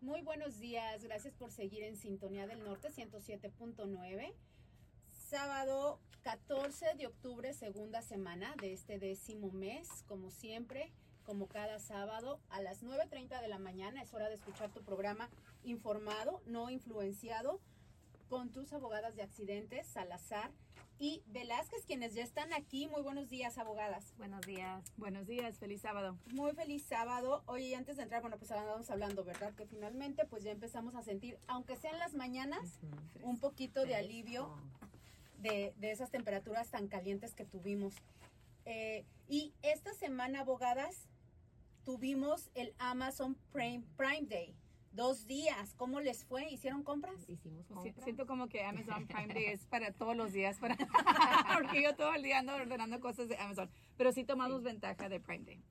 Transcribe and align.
Muy 0.00 0.22
buenos 0.22 0.58
días, 0.58 1.04
gracias 1.04 1.34
por 1.34 1.52
seguir 1.52 1.82
en 1.82 1.94
Sintonía 1.94 2.46
del 2.46 2.64
Norte 2.64 2.88
107.9. 2.88 4.32
Sábado 5.28 6.00
14 6.22 6.94
de 6.96 7.06
octubre, 7.06 7.52
segunda 7.52 8.00
semana 8.00 8.54
de 8.62 8.72
este 8.72 8.98
décimo 8.98 9.50
mes, 9.50 10.02
como 10.08 10.30
siempre, 10.30 10.90
como 11.26 11.48
cada 11.48 11.78
sábado 11.80 12.40
a 12.48 12.62
las 12.62 12.82
9.30 12.82 13.42
de 13.42 13.48
la 13.48 13.58
mañana. 13.58 14.00
Es 14.00 14.14
hora 14.14 14.30
de 14.30 14.36
escuchar 14.36 14.72
tu 14.72 14.82
programa 14.82 15.28
informado, 15.64 16.40
no 16.46 16.70
influenciado, 16.70 17.60
con 18.30 18.50
tus 18.52 18.72
abogadas 18.72 19.16
de 19.16 19.22
accidentes, 19.22 19.86
Salazar 19.86 20.50
y 21.00 21.22
Velázquez, 21.28 21.86
quienes 21.86 22.12
ya 22.12 22.22
están 22.22 22.52
aquí. 22.52 22.86
Muy 22.86 23.00
buenos 23.00 23.30
días, 23.30 23.56
abogadas. 23.56 24.12
Buenos 24.18 24.42
días. 24.42 24.84
Buenos 24.98 25.26
días, 25.26 25.58
feliz 25.58 25.80
sábado. 25.80 26.18
Muy 26.26 26.52
feliz 26.52 26.84
sábado. 26.84 27.42
Oye, 27.46 27.74
antes 27.74 27.96
de 27.96 28.02
entrar, 28.02 28.20
bueno, 28.20 28.36
pues 28.36 28.50
vamos 28.50 28.90
hablando, 28.90 29.24
¿verdad? 29.24 29.54
Que 29.54 29.64
finalmente 29.64 30.26
pues 30.26 30.44
ya 30.44 30.50
empezamos 30.50 30.94
a 30.94 31.02
sentir, 31.02 31.38
aunque 31.48 31.76
sean 31.76 31.98
las 31.98 32.12
mañanas, 32.12 32.78
un 33.22 33.40
poquito 33.40 33.86
de 33.86 33.96
alivio 33.96 34.54
de, 35.38 35.72
de, 35.78 35.90
esas 35.90 36.10
temperaturas 36.10 36.68
tan 36.70 36.86
calientes 36.86 37.34
que 37.34 37.46
tuvimos. 37.46 37.94
Eh, 38.66 39.06
y 39.26 39.54
esta 39.62 39.94
semana, 39.94 40.40
abogadas, 40.40 41.08
tuvimos 41.82 42.50
el 42.54 42.74
Amazon 42.78 43.38
Prime, 43.52 43.84
Prime 43.96 44.26
Day 44.28 44.54
dos 44.92 45.26
días. 45.26 45.74
¿Cómo 45.74 46.00
les 46.00 46.24
fue? 46.24 46.50
¿Hicieron 46.50 46.82
compras? 46.82 47.28
Hicimos 47.28 47.66
compras. 47.66 48.04
Siento 48.04 48.26
como 48.26 48.48
que 48.48 48.64
Amazon 48.64 49.06
Prime 49.08 49.32
Day 49.32 49.46
es 49.46 49.66
para 49.66 49.92
todos 49.92 50.16
los 50.16 50.32
días, 50.32 50.58
para 50.58 50.76
porque 51.54 51.82
yo 51.82 51.94
todo 51.94 52.14
el 52.14 52.22
día 52.22 52.38
ando 52.38 52.54
ordenando 52.54 53.00
cosas 53.00 53.28
de 53.28 53.36
Amazon. 53.36 53.70
Pero 53.96 54.12
sí 54.12 54.24
tomamos 54.24 54.62
ventaja 54.62 55.08
de 55.08 55.20
Prime 55.20 55.44
Day. 55.44 55.62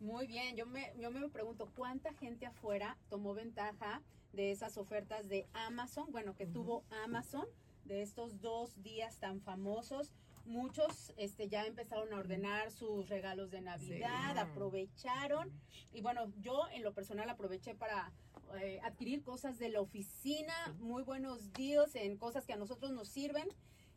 Muy 0.00 0.26
bien, 0.26 0.56
yo 0.56 0.66
me, 0.66 0.92
yo 0.98 1.10
me 1.10 1.28
pregunto, 1.28 1.70
¿cuánta 1.74 2.12
gente 2.14 2.46
afuera 2.46 2.98
tomó 3.08 3.32
ventaja 3.34 4.02
de 4.32 4.50
esas 4.50 4.76
ofertas 4.76 5.28
de 5.28 5.46
Amazon? 5.54 6.10
Bueno, 6.10 6.34
que 6.36 6.46
tuvo 6.46 6.84
Amazon 7.04 7.46
de 7.84 8.02
estos 8.02 8.40
dos 8.40 8.82
días 8.82 9.18
tan 9.18 9.40
famosos 9.40 10.12
muchos 10.46 11.12
este, 11.16 11.48
ya 11.48 11.66
empezaron 11.66 12.12
a 12.12 12.16
ordenar 12.16 12.70
sus 12.70 13.08
regalos 13.08 13.50
de 13.50 13.60
Navidad, 13.60 14.38
aprovecharon. 14.38 15.52
Y 15.92 16.00
bueno, 16.00 16.32
yo 16.40 16.68
en 16.72 16.82
lo 16.82 16.92
personal 16.92 17.28
aproveché 17.30 17.74
para 17.74 18.12
eh, 18.60 18.80
adquirir 18.82 19.22
cosas 19.22 19.58
de 19.58 19.68
la 19.68 19.80
oficina, 19.80 20.54
muy 20.78 21.02
buenos 21.02 21.52
deals 21.52 21.94
en 21.94 22.16
cosas 22.16 22.46
que 22.46 22.52
a 22.52 22.56
nosotros 22.56 22.92
nos 22.92 23.08
sirven. 23.08 23.48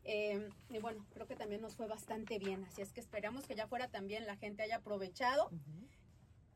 Em, 0.04 0.48
y 0.70 0.78
bueno, 0.78 1.06
creo 1.12 1.26
que 1.26 1.36
también 1.36 1.60
nos 1.60 1.76
fue 1.76 1.86
bastante 1.86 2.38
bien. 2.38 2.64
Así 2.64 2.80
es 2.80 2.92
que 2.92 3.00
esperamos 3.00 3.46
que 3.46 3.54
ya 3.54 3.66
fuera 3.66 3.88
también 3.88 4.26
la 4.26 4.36
gente 4.36 4.62
haya 4.62 4.76
aprovechado. 4.76 5.50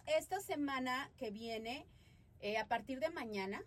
Esta 0.06 0.40
semana 0.40 1.10
que 1.16 1.30
viene, 1.30 1.86
eh, 2.40 2.56
a 2.56 2.66
partir 2.66 2.98
de 2.98 3.10
mañana, 3.10 3.62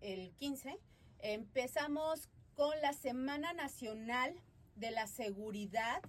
el 0.00 0.32
15, 0.34 0.78
empezamos 1.20 2.28
con 2.54 2.78
la 2.80 2.92
Semana 2.92 3.52
Nacional 3.52 4.34
de 4.82 4.90
la 4.90 5.06
seguridad 5.06 6.02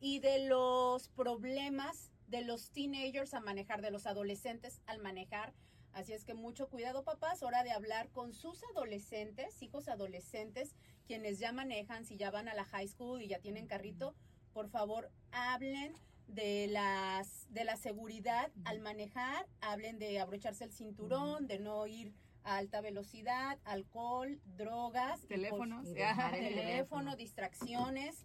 y 0.00 0.20
de 0.20 0.46
los 0.46 1.08
problemas 1.08 2.12
de 2.28 2.42
los 2.42 2.70
teenagers 2.70 3.32
a 3.32 3.40
manejar, 3.40 3.80
de 3.80 3.90
los 3.90 4.06
adolescentes 4.06 4.82
al 4.86 4.98
manejar. 4.98 5.54
Así 5.94 6.12
es 6.12 6.24
que 6.24 6.34
mucho 6.34 6.68
cuidado, 6.68 7.02
papás, 7.04 7.42
hora 7.42 7.64
de 7.64 7.72
hablar 7.72 8.10
con 8.10 8.34
sus 8.34 8.62
adolescentes, 8.74 9.60
hijos 9.62 9.88
adolescentes, 9.88 10.76
quienes 11.06 11.38
ya 11.38 11.52
manejan, 11.52 12.04
si 12.04 12.18
ya 12.18 12.30
van 12.30 12.48
a 12.48 12.54
la 12.54 12.66
high 12.66 12.86
school 12.86 13.22
y 13.22 13.28
ya 13.28 13.38
tienen 13.38 13.66
carrito, 13.66 14.14
por 14.52 14.68
favor, 14.68 15.10
hablen 15.32 15.94
de 16.26 16.66
las 16.68 17.46
de 17.50 17.64
la 17.64 17.78
seguridad 17.78 18.52
al 18.66 18.80
manejar, 18.80 19.46
hablen 19.62 19.98
de 19.98 20.20
abrocharse 20.20 20.64
el 20.64 20.72
cinturón, 20.72 21.46
de 21.46 21.58
no 21.58 21.86
ir 21.86 22.12
alta 22.44 22.80
velocidad, 22.80 23.58
alcohol, 23.64 24.40
drogas, 24.56 25.20
teléfonos, 25.26 25.92
teléfono, 25.92 27.16
distracciones. 27.16 28.24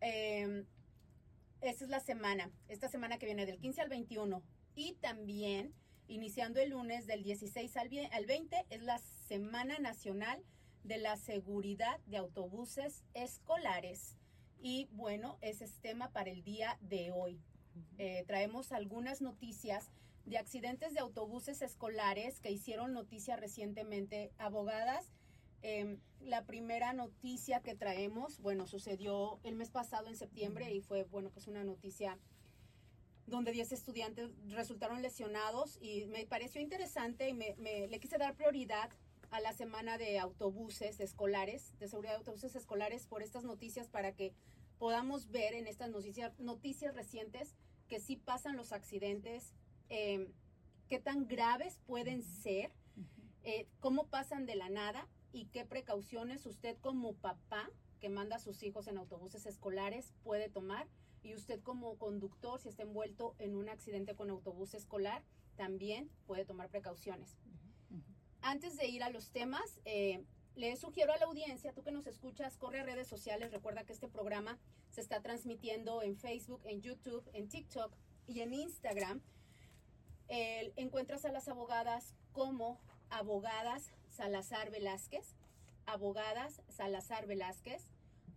Eh, 0.00 0.64
esta 1.60 1.84
es 1.84 1.90
la 1.90 2.00
semana, 2.00 2.50
esta 2.68 2.88
semana 2.88 3.18
que 3.18 3.26
viene 3.26 3.46
del 3.46 3.58
15 3.58 3.80
al 3.80 3.88
21 3.88 4.42
y 4.74 4.94
también 5.00 5.72
iniciando 6.08 6.60
el 6.60 6.70
lunes 6.70 7.06
del 7.06 7.22
16 7.22 7.76
al 7.76 8.26
20 8.26 8.66
es 8.68 8.82
la 8.82 8.98
Semana 8.98 9.78
Nacional 9.78 10.44
de 10.82 10.98
la 10.98 11.16
Seguridad 11.16 11.98
de 12.06 12.18
Autobuses 12.18 13.02
Escolares. 13.14 14.18
Y 14.60 14.88
bueno, 14.92 15.38
ese 15.40 15.64
es 15.64 15.80
tema 15.80 16.10
para 16.12 16.30
el 16.30 16.44
día 16.44 16.78
de 16.82 17.10
hoy. 17.10 17.40
Eh, 17.98 18.24
traemos 18.26 18.72
algunas 18.72 19.20
noticias 19.20 19.90
de 20.26 20.38
accidentes 20.38 20.94
de 20.94 21.00
autobuses 21.00 21.62
escolares 21.62 22.40
que 22.40 22.50
hicieron 22.50 22.92
noticia 22.92 23.36
recientemente 23.36 24.32
abogadas. 24.38 25.10
Em, 25.62 25.98
la 26.20 26.44
primera 26.44 26.92
noticia 26.92 27.60
que 27.60 27.74
traemos, 27.74 28.38
bueno, 28.40 28.66
sucedió 28.66 29.40
el 29.44 29.54
mes 29.54 29.70
pasado 29.70 30.08
en 30.08 30.16
septiembre 30.16 30.72
y 30.72 30.80
fue, 30.80 31.04
bueno, 31.04 31.30
pues 31.30 31.46
una 31.46 31.64
noticia 31.64 32.18
donde 33.26 33.52
10 33.52 33.72
estudiantes 33.72 34.30
resultaron 34.48 35.00
lesionados 35.02 35.78
y 35.80 36.04
me 36.06 36.26
pareció 36.26 36.60
interesante 36.60 37.28
y 37.28 37.32
me, 37.32 37.54
le 37.88 38.00
quise 38.00 38.18
dar 38.18 38.34
prioridad 38.34 38.90
a 39.30 39.40
la 39.40 39.52
semana 39.52 39.98
de 39.98 40.18
autobuses 40.18 41.00
escolares, 41.00 41.78
de 41.78 41.88
seguridad 41.88 42.12
de 42.12 42.18
autobuses 42.18 42.54
escolares 42.54 43.06
por 43.06 43.22
estas 43.22 43.44
noticias 43.44 43.88
para 43.88 44.12
que 44.12 44.32
podamos 44.78 45.30
ver 45.30 45.54
en 45.54 45.66
estas 45.66 45.90
noticias, 45.90 46.38
noticias 46.38 46.94
recientes 46.94 47.54
que 47.88 48.00
sí 48.00 48.16
pasan 48.16 48.56
los 48.56 48.72
accidentes, 48.72 49.54
eh, 49.88 50.30
qué 50.88 50.98
tan 50.98 51.26
graves 51.26 51.80
pueden 51.86 52.22
ser, 52.22 52.72
eh, 53.42 53.66
cómo 53.80 54.06
pasan 54.06 54.46
de 54.46 54.56
la 54.56 54.68
nada 54.68 55.08
y 55.32 55.46
qué 55.46 55.64
precauciones 55.64 56.46
usted 56.46 56.76
como 56.80 57.14
papá 57.14 57.70
que 58.00 58.08
manda 58.08 58.36
a 58.36 58.40
sus 58.40 58.62
hijos 58.62 58.86
en 58.86 58.98
autobuses 58.98 59.46
escolares 59.46 60.14
puede 60.22 60.48
tomar. 60.48 60.86
Y 61.22 61.34
usted 61.34 61.62
como 61.62 61.96
conductor, 61.96 62.60
si 62.60 62.68
está 62.68 62.82
envuelto 62.82 63.34
en 63.38 63.56
un 63.56 63.70
accidente 63.70 64.14
con 64.14 64.28
autobús 64.28 64.74
escolar, 64.74 65.22
también 65.56 66.10
puede 66.26 66.44
tomar 66.44 66.68
precauciones. 66.68 67.38
Antes 68.42 68.76
de 68.76 68.88
ir 68.88 69.02
a 69.02 69.08
los 69.08 69.30
temas, 69.30 69.80
eh, 69.86 70.22
le 70.54 70.76
sugiero 70.76 71.12
a 71.12 71.16
la 71.16 71.24
audiencia, 71.24 71.72
tú 71.72 71.82
que 71.82 71.92
nos 71.92 72.06
escuchas, 72.06 72.58
corre 72.58 72.80
a 72.80 72.84
redes 72.84 73.08
sociales, 73.08 73.52
recuerda 73.52 73.84
que 73.84 73.94
este 73.94 74.06
programa 74.06 74.58
se 74.90 75.00
está 75.00 75.22
transmitiendo 75.22 76.02
en 76.02 76.16
Facebook, 76.16 76.60
en 76.66 76.82
YouTube, 76.82 77.28
en 77.32 77.48
TikTok 77.48 77.96
y 78.26 78.40
en 78.40 78.52
Instagram 78.52 79.22
encuentras 80.28 81.24
a 81.24 81.32
las 81.32 81.48
abogadas 81.48 82.14
como 82.32 82.80
abogadas 83.10 83.90
Salazar 84.08 84.70
Velázquez, 84.70 85.36
abogadas 85.86 86.62
Salazar 86.68 87.26
Velázquez, 87.26 87.90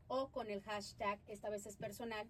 o 0.07 0.29
con 0.29 0.49
el 0.49 0.61
hashtag, 0.61 1.19
esta 1.27 1.49
vez 1.49 1.65
es 1.65 1.77
personal, 1.77 2.27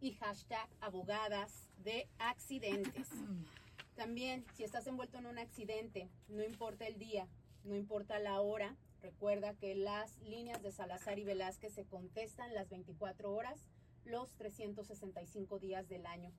y 0.00 0.12
hashtag 0.12 0.68
abogadas 0.80 1.68
de 1.78 2.08
accidentes. 2.18 3.08
También, 3.96 4.44
si 4.54 4.64
estás 4.64 4.86
envuelto 4.86 5.18
en 5.18 5.26
un 5.26 5.38
accidente, 5.38 6.08
no 6.28 6.42
importa 6.44 6.86
el 6.86 6.98
día, 6.98 7.26
no 7.64 7.74
importa 7.74 8.18
la 8.18 8.40
hora, 8.40 8.76
recuerda 9.00 9.54
que 9.54 9.74
las 9.74 10.18
líneas 10.18 10.62
de 10.62 10.72
Salazar 10.72 11.18
y 11.18 11.24
Velázquez 11.24 11.72
se 11.72 11.86
contestan 11.86 12.54
las 12.54 12.68
24 12.68 13.32
horas, 13.32 13.66
los 14.04 14.32
365 14.36 15.58
días 15.58 15.88
del 15.88 16.06
año. 16.06 16.32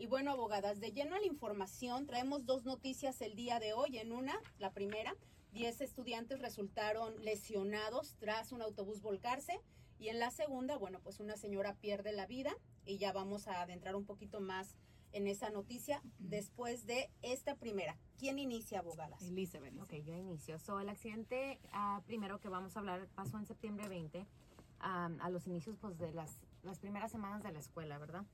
Y 0.00 0.06
bueno, 0.06 0.30
abogadas, 0.30 0.80
de 0.80 0.92
lleno 0.92 1.14
a 1.14 1.20
la 1.20 1.26
información, 1.26 2.06
traemos 2.06 2.46
dos 2.46 2.64
noticias 2.64 3.20
el 3.20 3.34
día 3.34 3.60
de 3.60 3.74
hoy. 3.74 3.98
En 3.98 4.12
una, 4.12 4.40
la 4.58 4.72
primera, 4.72 5.14
10 5.52 5.82
estudiantes 5.82 6.40
resultaron 6.40 7.22
lesionados 7.22 8.16
tras 8.18 8.50
un 8.52 8.62
autobús 8.62 9.02
volcarse. 9.02 9.60
Y 9.98 10.08
en 10.08 10.18
la 10.18 10.30
segunda, 10.30 10.78
bueno, 10.78 11.00
pues 11.00 11.20
una 11.20 11.36
señora 11.36 11.74
pierde 11.74 12.12
la 12.12 12.24
vida 12.24 12.50
y 12.86 12.96
ya 12.96 13.12
vamos 13.12 13.46
a 13.46 13.60
adentrar 13.60 13.94
un 13.94 14.06
poquito 14.06 14.40
más 14.40 14.74
en 15.12 15.26
esa 15.26 15.50
noticia 15.50 16.00
después 16.18 16.86
de 16.86 17.10
esta 17.20 17.56
primera. 17.56 17.98
¿Quién 18.16 18.38
inicia, 18.38 18.78
abogadas? 18.78 19.20
Elizabeth. 19.20 19.78
Ok, 19.82 19.96
yo 19.96 20.14
inicio. 20.14 20.58
So, 20.60 20.80
el 20.80 20.88
accidente 20.88 21.60
uh, 21.74 22.00
primero 22.04 22.40
que 22.40 22.48
vamos 22.48 22.74
a 22.74 22.80
hablar 22.80 23.06
pasó 23.14 23.38
en 23.38 23.44
septiembre 23.44 23.86
20, 23.86 24.26
a 24.78 25.28
los 25.28 25.46
inicios 25.46 25.76
pues, 25.78 25.98
de 25.98 26.10
las, 26.14 26.38
las 26.62 26.78
primeras 26.78 27.12
semanas 27.12 27.42
de 27.42 27.52
la 27.52 27.58
escuela, 27.58 27.98
¿verdad? 27.98 28.24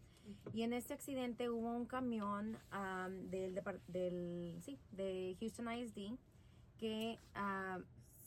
Y 0.52 0.62
en 0.62 0.72
este 0.72 0.94
accidente 0.94 1.50
hubo 1.50 1.70
un 1.70 1.86
camión 1.86 2.58
del, 3.30 3.60
del, 3.88 4.58
sí, 4.62 4.78
de 4.92 5.36
Houston 5.40 5.72
ISD 5.72 6.18
que 6.78 7.18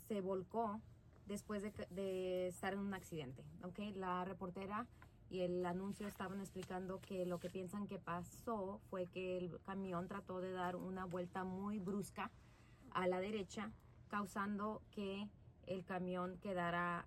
se 0.08 0.22
volcó 0.22 0.82
después 1.26 1.64
de, 1.92 2.48
estar 2.48 2.74
en 2.74 2.80
un 2.80 2.94
accidente. 2.94 3.44
Okay? 3.64 3.94
La 3.94 4.26
reportera 4.26 4.86
y 5.30 5.42
el 5.42 5.66
anuncio 5.66 6.08
estaban 6.08 6.40
explicando 6.40 7.00
que 7.02 7.26
lo 7.26 7.40
que 7.40 7.50
piensan 7.50 7.88
que 7.88 8.00
pasó 8.00 8.82
fue 8.90 9.06
que 9.06 9.38
el 9.38 9.60
camión 9.62 10.08
trató 10.08 10.42
de 10.42 10.52
dar 10.52 10.76
una 10.76 11.06
vuelta 11.06 11.44
muy 11.44 11.78
brusca 11.78 12.32
a 12.92 13.08
la 13.08 13.20
derecha, 13.20 13.72
causando 14.08 14.82
que 14.92 15.30
el 15.68 15.86
camión 15.86 16.40
quedara, 16.40 17.06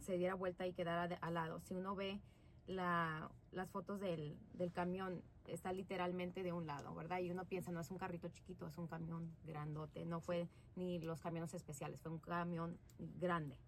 se 0.00 0.18
diera 0.18 0.34
vuelta 0.34 0.66
y 0.66 0.72
quedara 0.72 1.16
al 1.20 1.34
lado. 1.34 1.60
Si 1.60 1.74
uno 1.74 1.94
ve 1.94 2.20
la, 2.66 3.30
las 3.50 3.70
fotos 3.70 4.00
del, 4.00 4.38
del, 4.54 4.72
camión, 4.72 5.22
está 5.46 5.72
literalmente 5.72 6.42
de 6.42 6.52
un 6.52 6.66
lado, 6.66 6.94
¿verdad? 6.94 7.20
Y 7.20 7.30
uno 7.30 7.44
piensa, 7.44 7.72
no 7.72 7.80
es 7.80 7.90
un 7.90 7.98
carrito 7.98 8.28
chiquito, 8.28 8.66
es 8.66 8.78
un 8.78 8.86
camión 8.86 9.34
grandote, 9.44 10.04
no 10.04 10.20
fue 10.20 10.48
ni 10.76 11.00
los 11.00 11.20
camiones 11.20 11.54
especiales, 11.54 12.00
fue 12.00 12.12
un 12.12 12.18
camión 12.18 12.78
grande. 12.98 13.58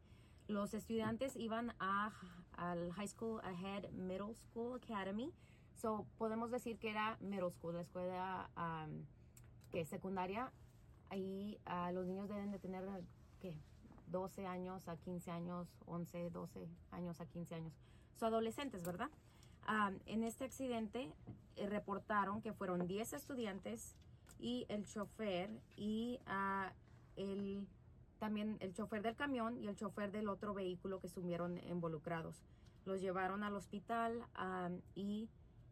Los 0.46 0.75
estudiantes 0.75 1.37
iban 1.37 1.75
a, 1.81 2.12
al 2.52 2.93
High 2.93 3.08
School 3.08 3.41
Ahead 3.43 3.91
Middle 3.93 4.35
School 4.35 4.76
Academy, 4.76 5.32
so 5.75 6.06
podemos 6.19 6.50
decir 6.50 6.79
que 6.79 6.91
era 6.91 7.17
middle 7.20 7.50
school, 7.50 7.75
la 7.75 7.81
escuela 7.81 8.50
um, 8.56 9.05
que 9.70 9.85
secundaria. 9.85 10.52
Ahí 11.11 11.58
uh, 11.67 11.93
los 11.93 12.06
niños 12.06 12.29
deben 12.29 12.50
de 12.50 12.58
tener, 12.58 12.85
¿qué? 13.41 13.56
12 14.06 14.46
años 14.46 14.87
a 14.88 14.96
15 14.96 15.31
años, 15.31 15.69
11, 15.87 16.31
12 16.31 16.69
años 16.91 17.20
a 17.20 17.26
15 17.26 17.55
años. 17.55 17.73
Son 18.16 18.28
adolescentes, 18.32 18.82
¿verdad? 18.84 19.11
Um, 19.69 19.99
en 20.06 20.25
este 20.25 20.44
accidente 20.44 21.11
eh, 21.56 21.66
reportaron 21.69 22.43
que 22.43 22.52
fueron 22.52 22.87
10 22.87 23.12
estudiantes 23.14 23.94
y 24.38 24.66
el 24.69 24.84
chofer 24.87 25.50
y 25.76 26.19
uh, 26.26 26.70
el, 27.16 27.66
también 28.19 28.56
el 28.61 28.75
chofer 28.75 29.02
del 29.02 29.16
camión 29.16 29.56
y 29.56 29.69
el 29.69 29.76
chofer 29.76 30.12
del 30.12 30.28
otro 30.28 30.52
vehículo 30.55 31.00
que 31.00 31.06
estuvieron 31.06 31.58
involucrados. 31.69 32.43
Los 32.84 33.00
llevaron 33.00 33.43
al 33.43 33.55
hospital 33.56 34.22
um, 34.38 34.81
y 34.94 35.28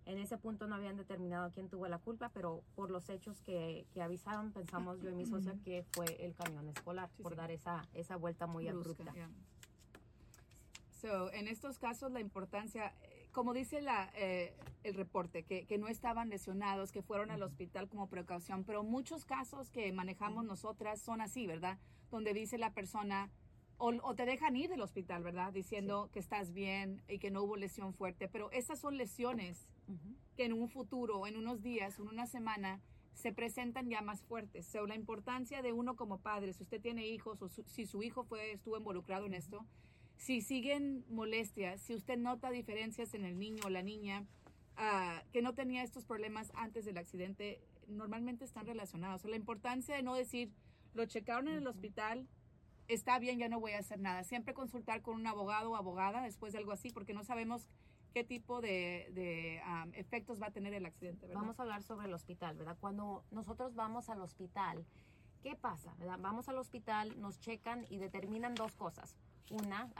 en 0.06 0.18
ese 0.18 0.38
punto 0.38 0.66
no 0.66 0.74
habían 0.74 0.96
determinado 0.96 1.50
quién 1.52 1.68
tuvo 1.68 1.86
la 1.86 1.98
culpa, 1.98 2.30
pero 2.30 2.62
por 2.74 2.90
los 2.90 3.08
hechos 3.10 3.40
que, 3.42 3.86
que 3.92 4.02
avisaron, 4.02 4.50
pensamos 4.52 5.00
yo 5.00 5.10
y 5.10 5.14
mi 5.14 5.26
socia 5.26 5.54
que 5.64 5.84
fue 5.92 6.06
el 6.24 6.34
camión 6.34 6.66
escolar 6.68 7.10
Sí, 7.16 7.22
por 7.22 7.32
sí. 7.32 7.36
dar 7.36 7.50
esa, 7.50 7.82
esa 7.94 8.16
vuelta 8.16 8.46
muy 8.46 8.64
Brusca, 8.64 8.80
abrupta. 9.04 9.12
yeah. 9.12 9.28
So, 11.02 11.32
en 11.32 11.48
estos 11.48 11.80
casos 11.80 12.12
la 12.12 12.20
importancia, 12.20 12.94
eh, 13.02 13.26
como 13.32 13.52
dice 13.54 13.82
la, 13.82 14.12
eh, 14.14 14.54
el 14.84 14.94
reporte, 14.94 15.42
que, 15.42 15.66
que 15.66 15.76
no 15.76 15.88
estaban 15.88 16.28
lesionados, 16.28 16.92
que 16.92 17.02
fueron 17.02 17.32
al 17.32 17.42
hospital 17.42 17.88
como 17.88 18.08
precaución, 18.08 18.62
pero 18.62 18.84
muchos 18.84 19.24
casos 19.24 19.68
que 19.68 19.92
manejamos 19.92 20.44
nosotras 20.44 21.00
son 21.00 21.20
así, 21.20 21.48
¿verdad? 21.48 21.76
Donde 22.12 22.32
dice 22.34 22.56
la 22.56 22.72
persona, 22.72 23.30
o, 23.78 23.88
o 24.04 24.14
te 24.14 24.26
dejan 24.26 24.54
ir 24.54 24.70
del 24.70 24.80
hospital, 24.80 25.24
¿verdad? 25.24 25.52
Diciendo 25.52 26.08
que 26.12 26.20
estás 26.20 26.52
bien 26.52 27.02
y 27.08 27.18
que 27.18 27.32
no 27.32 27.42
hubo 27.42 27.56
lesión 27.56 27.92
fuerte, 27.94 28.28
pero 28.28 28.52
estas 28.52 28.78
son 28.78 28.96
lesiones 28.96 29.66
Ujú. 29.88 30.14
que 30.36 30.44
en 30.44 30.52
un 30.52 30.68
futuro, 30.68 31.26
en 31.26 31.36
unos 31.36 31.62
días, 31.62 31.98
en 31.98 32.06
una 32.06 32.26
semana, 32.28 32.80
se 33.12 33.32
presentan 33.32 33.90
ya 33.90 34.02
más 34.02 34.22
fuertes. 34.22 34.66
So, 34.66 34.86
la 34.86 34.94
importancia 34.94 35.62
de 35.62 35.72
uno 35.72 35.96
como 35.96 36.18
padre, 36.18 36.52
si 36.52 36.62
usted 36.62 36.80
tiene 36.80 37.08
hijos 37.08 37.42
o 37.42 37.48
su- 37.48 37.64
si 37.64 37.86
su 37.86 38.04
hijo 38.04 38.22
fue, 38.22 38.52
estuvo 38.52 38.78
involucrado 38.78 39.26
en 39.26 39.34
esto, 39.34 39.66
si 40.22 40.40
siguen 40.40 41.04
molestias, 41.08 41.80
si 41.80 41.96
usted 41.96 42.16
nota 42.16 42.50
diferencias 42.50 43.12
en 43.14 43.24
el 43.24 43.40
niño 43.40 43.64
o 43.66 43.70
la 43.70 43.82
niña 43.82 44.24
ah, 44.76 45.20
que 45.32 45.42
no 45.42 45.52
tenía 45.52 45.82
estos 45.82 46.04
problemas 46.04 46.52
antes 46.54 46.84
del 46.84 46.96
accidente, 46.96 47.60
normalmente 47.88 48.44
están 48.44 48.64
relacionados. 48.64 49.24
La 49.24 49.34
importancia 49.34 49.96
de 49.96 50.04
no 50.04 50.14
decir, 50.14 50.52
lo 50.94 51.06
checaron 51.06 51.48
en 51.48 51.54
el 51.54 51.66
hospital, 51.66 52.28
está 52.86 53.18
bien, 53.18 53.40
ya 53.40 53.48
no 53.48 53.58
voy 53.58 53.72
a 53.72 53.80
hacer 53.80 53.98
nada. 53.98 54.22
Siempre 54.22 54.54
consultar 54.54 55.02
con 55.02 55.16
un 55.16 55.26
abogado 55.26 55.72
o 55.72 55.76
abogada 55.76 56.22
después 56.22 56.52
de 56.52 56.60
algo 56.60 56.70
así, 56.70 56.90
porque 56.90 57.14
no 57.14 57.24
sabemos 57.24 57.66
qué 58.14 58.22
tipo 58.22 58.60
de, 58.60 59.10
de, 59.14 59.60
um, 59.66 59.92
efectos 59.94 60.40
va 60.40 60.46
a 60.46 60.52
tener 60.52 60.72
el 60.72 60.86
accidente, 60.86 61.26
¿verdad? 61.26 61.40
Vamos 61.40 61.58
a 61.58 61.62
hablar 61.62 61.82
sobre 61.82 62.06
el 62.06 62.14
hospital, 62.14 62.56
¿verdad? 62.56 62.76
Cuando 62.78 63.24
nosotros 63.32 63.74
vamos 63.74 64.08
al 64.08 64.20
hospital, 64.20 64.86
¿qué 65.42 65.56
pasa? 65.56 65.92
¿verdad? 65.98 66.20
Vamos 66.20 66.48
al 66.48 66.58
hospital, 66.58 67.20
nos 67.20 67.40
checan 67.40 67.86
y 67.90 67.98
determinan 67.98 68.54
dos 68.54 68.76
cosas. 68.76 69.16
Una, 69.50 69.90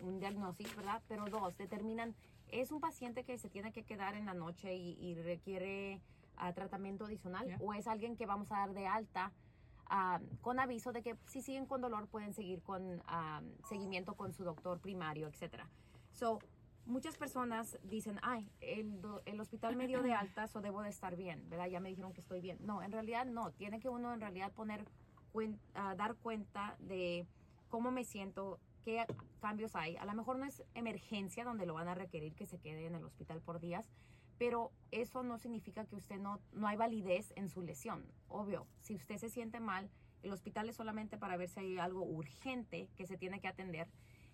un 0.00 0.20
diagnóstico, 0.20 0.70
¿verdad? 0.76 1.02
Pero 1.08 1.24
dos, 1.26 1.56
determinan, 1.56 2.14
¿es 2.48 2.70
un 2.70 2.80
paciente 2.80 3.24
que 3.24 3.36
se 3.38 3.48
tiene 3.50 3.72
que 3.72 3.82
quedar 3.82 4.14
en 4.14 4.26
la 4.26 4.34
noche 4.34 4.74
y, 4.76 4.92
y 5.00 5.14
requiere 5.14 6.00
ah, 6.36 6.52
tratamiento 6.52 7.04
adicional? 7.06 7.46
¿O 7.60 7.74
es 7.74 7.86
alguien 7.88 8.16
que 8.16 8.26
vamos 8.26 8.50
a 8.52 8.58
dar 8.58 8.74
de 8.74 8.86
alta 8.86 9.32
ah, 9.88 10.20
con 10.40 10.60
aviso 10.60 10.92
de 10.92 11.02
que 11.02 11.16
si 11.26 11.42
siguen 11.42 11.66
con 11.66 11.80
dolor 11.80 12.06
pueden 12.06 12.32
seguir 12.32 12.62
con 12.62 13.02
ah, 13.06 13.40
seguimiento 13.68 14.14
con 14.14 14.32
su 14.32 14.44
doctor 14.44 14.78
primario, 14.80 15.26
etcétera? 15.26 15.68
So, 16.12 16.38
muchas 16.84 17.16
personas 17.16 17.78
dicen, 17.82 18.20
ay, 18.22 18.48
el, 18.60 19.00
do- 19.00 19.22
el 19.26 19.40
hospital 19.40 19.74
me 19.74 19.88
dio 19.88 20.02
de 20.02 20.12
alta, 20.14 20.46
o 20.54 20.60
debo 20.60 20.82
de 20.82 20.90
estar 20.90 21.16
bien, 21.16 21.48
¿verdad? 21.50 21.66
Ya 21.66 21.80
me 21.80 21.88
dijeron 21.88 22.12
que 22.12 22.20
estoy 22.20 22.40
bien. 22.40 22.58
No, 22.60 22.82
en 22.82 22.92
realidad 22.92 23.26
no. 23.26 23.50
Tiene 23.50 23.80
que 23.80 23.88
uno 23.88 24.14
en 24.14 24.20
realidad 24.20 24.52
poner, 24.52 24.84
cuen- 25.32 25.58
ah, 25.74 25.94
dar 25.96 26.14
cuenta 26.14 26.76
de 26.78 27.26
cómo 27.68 27.90
me 27.90 28.04
siento, 28.04 28.60
qué 28.84 29.04
cambios 29.40 29.74
hay. 29.76 29.96
A 29.96 30.04
lo 30.04 30.14
mejor 30.14 30.38
no 30.38 30.44
es 30.44 30.62
emergencia 30.74 31.44
donde 31.44 31.66
lo 31.66 31.74
van 31.74 31.88
a 31.88 31.94
requerir 31.94 32.34
que 32.34 32.46
se 32.46 32.58
quede 32.58 32.86
en 32.86 32.94
el 32.94 33.04
hospital 33.04 33.40
por 33.40 33.60
días, 33.60 33.90
pero 34.38 34.72
eso 34.90 35.22
no 35.22 35.38
significa 35.38 35.84
que 35.86 35.96
usted 35.96 36.18
no, 36.18 36.40
no 36.52 36.68
hay 36.68 36.76
validez 36.76 37.32
en 37.36 37.48
su 37.48 37.62
lesión. 37.62 38.04
Obvio, 38.28 38.66
si 38.82 38.94
usted 38.94 39.16
se 39.16 39.30
siente 39.30 39.60
mal, 39.60 39.90
el 40.22 40.32
hospital 40.32 40.68
es 40.68 40.76
solamente 40.76 41.18
para 41.18 41.36
ver 41.36 41.48
si 41.48 41.60
hay 41.60 41.78
algo 41.78 42.02
urgente 42.02 42.88
que 42.96 43.06
se 43.06 43.16
tiene 43.16 43.40
que 43.40 43.48
atender 43.48 43.88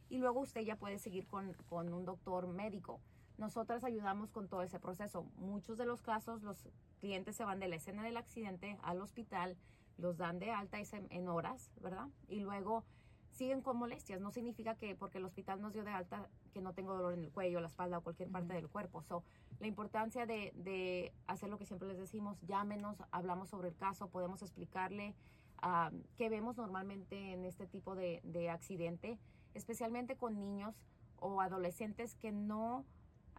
y 0.09 0.19
luego 0.19 0.41
usted 0.41 0.63
ya 0.63 0.77
puede 0.77 0.99
seguir 0.99 1.27
con, 1.27 1.55
con 1.69 1.93
un 1.93 2.05
doctor 2.05 2.47
médico. 2.47 3.01
Nosotras 3.39 3.83
ayudamos 3.85 4.31
con 4.31 4.49
todo 4.49 4.63
ese 4.63 4.79
proceso. 4.79 5.25
Muchos 5.37 5.79
de 5.79 5.87
los 5.87 6.03
casos, 6.03 6.43
los 6.43 6.69
clientes 7.01 7.37
se 7.37 7.45
van 7.45 7.61
de 7.61 7.69
la 7.69 7.77
escena 7.77 8.03
del 8.03 8.17
accidente 8.17 8.79
al 8.83 9.01
hospital, 9.01 9.57
los 9.97 10.19
dan 10.19 10.39
de 10.39 10.51
alta 10.51 10.79
en 10.93 11.29
horas, 11.29 11.71
¿verdad? 11.81 12.09
Y 12.29 12.41
luego 12.41 12.85
siguen 13.33 13.63
con 13.63 13.77
molestias. 13.77 14.21
No 14.21 14.31
significa 14.31 14.75
que 14.75 14.95
porque 14.95 15.19
el 15.19 15.25
hospital 15.25 15.61
nos 15.61 15.73
dio 15.73 15.85
de 15.85 15.91
alta 15.91 16.29
que 16.53 16.61
no 16.61 16.73
tengo 16.75 16.95
dolor 16.95 17.15
en 17.15 17.25
el 17.25 17.31
cuello, 17.31 17.61
la 17.61 17.67
espalda 17.67 17.99
o 17.99 18.03
cualquier 18.03 18.31
parte 18.31 18.55
del 18.55 18.69
cuerpo. 18.69 19.03
So, 19.03 19.25
la 19.61 19.67
importancia 19.67 20.27
de, 20.27 20.53
de 20.55 21.13
hacer 21.27 21.49
lo 21.49 21.59
que 21.59 21.67
siempre 21.67 21.89
les 21.89 21.99
decimos, 21.99 22.39
llámenos, 22.43 23.03
hablamos 23.11 23.49
sobre 23.49 23.69
el 23.69 23.77
caso, 23.77 24.09
podemos 24.09 24.43
explicarle 24.43 25.15
ah, 25.63 25.91
qué 26.17 26.29
vemos 26.29 26.57
normalmente 26.57 27.33
en 27.33 27.45
este 27.45 27.67
tipo 27.67 27.95
de, 27.95 28.21
de 28.25 28.51
accidente, 28.51 29.19
especialmente 29.55 30.17
con 30.17 30.39
niños 30.39 30.75
o 31.17 31.41
adolescentes 31.41 32.15
que 32.17 32.33
no 32.33 32.85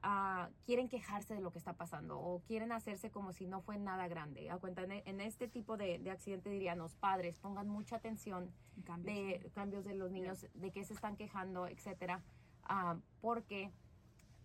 ah, 0.03 0.49
quieren 0.65 0.89
quejarse 0.89 1.33
de 1.33 1.41
lo 1.41 1.51
que 1.51 1.57
está 1.57 1.73
pasando 1.73 2.19
o 2.19 2.41
quieren 2.41 2.71
hacerse 2.71 3.09
como 3.09 3.31
si 3.31 3.47
no 3.47 3.61
fue 3.61 3.77
nada 3.77 4.07
grande. 4.07 4.51
A 4.51 4.57
cuenta, 4.57 4.83
en, 4.83 4.91
en 4.91 5.21
este 5.21 5.47
tipo 5.47 5.77
de, 5.77 5.97
de 5.99 6.11
accidente 6.11 6.49
dirían 6.49 6.77
los 6.77 6.95
padres, 6.95 7.39
pongan 7.39 7.67
mucha 7.67 7.95
atención 7.95 8.51
Cambios. 8.83 9.15
de 9.15 9.51
cambios 9.51 9.85
de 9.85 9.95
los 9.95 10.11
niños, 10.11 10.45
de 10.53 10.71
qué 10.71 10.83
se 10.83 10.93
están 10.93 11.15
quejando, 11.15 11.67
etcétera, 11.67 12.21
ah, 12.63 12.97
porque 13.21 13.71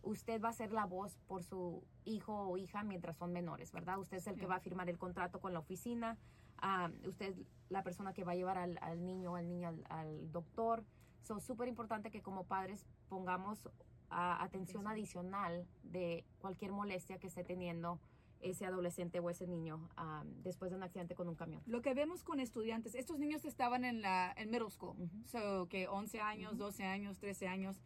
usted 0.02 0.40
va 0.40 0.50
a 0.50 0.52
ser 0.52 0.72
la 0.72 0.86
voz 0.86 1.18
por 1.26 1.42
su 1.42 1.84
hijo 2.04 2.32
o 2.32 2.56
hija 2.56 2.84
mientras 2.84 3.16
son 3.16 3.32
menores, 3.32 3.72
¿verdad? 3.72 3.98
Usted 3.98 4.18
es 4.18 4.26
el 4.28 4.38
que 4.38 4.46
va 4.46 4.56
a 4.56 4.60
firmar 4.60 4.88
el 4.88 4.96
contrato 4.96 5.40
con 5.40 5.52
la 5.52 5.58
oficina, 5.58 6.16
ah, 6.58 6.90
usted 7.04 7.30
es 7.30 7.46
la 7.68 7.82
persona 7.82 8.12
que 8.14 8.24
va 8.24 8.32
a 8.32 8.36
llevar 8.36 8.58
al, 8.58 8.78
al 8.80 9.04
niño 9.04 9.32
o 9.32 9.36
al 9.36 9.48
niño 9.48 9.68
al, 9.68 9.84
al 9.90 10.32
doctor. 10.32 10.84
So, 11.22 11.40
súper 11.40 11.68
importante 11.68 12.10
que 12.10 12.22
como 12.22 12.44
padres 12.44 12.86
pongamos 13.08 13.68
atención 14.10 14.86
adicional 14.86 15.66
de 15.82 16.24
cualquier 16.40 16.72
molestia 16.72 17.18
que 17.18 17.26
esté 17.26 17.44
teniendo 17.44 18.00
ese 18.40 18.66
adolescente 18.66 19.18
o 19.20 19.30
ese 19.30 19.46
niño 19.46 19.88
ah, 19.96 20.22
después 20.44 20.70
de 20.70 20.76
un 20.76 20.82
accidente 20.82 21.14
con 21.14 21.28
un 21.28 21.34
camión. 21.34 21.60
Lo 21.66 21.82
que 21.82 21.92
vemos 21.94 22.22
con 22.22 22.38
estudiantes, 22.40 22.94
estos 22.94 23.18
niños 23.18 23.44
estaban 23.44 23.84
en 23.84 24.00
la 24.00 24.32
en 24.36 24.50
middle 24.50 24.70
school, 24.70 24.96
so 25.26 25.66
que 25.68 25.88
11 25.88 26.20
años, 26.20 26.52
Ujú. 26.52 26.64
12 26.64 26.84
años, 26.84 27.18
13 27.18 27.48
años. 27.48 27.80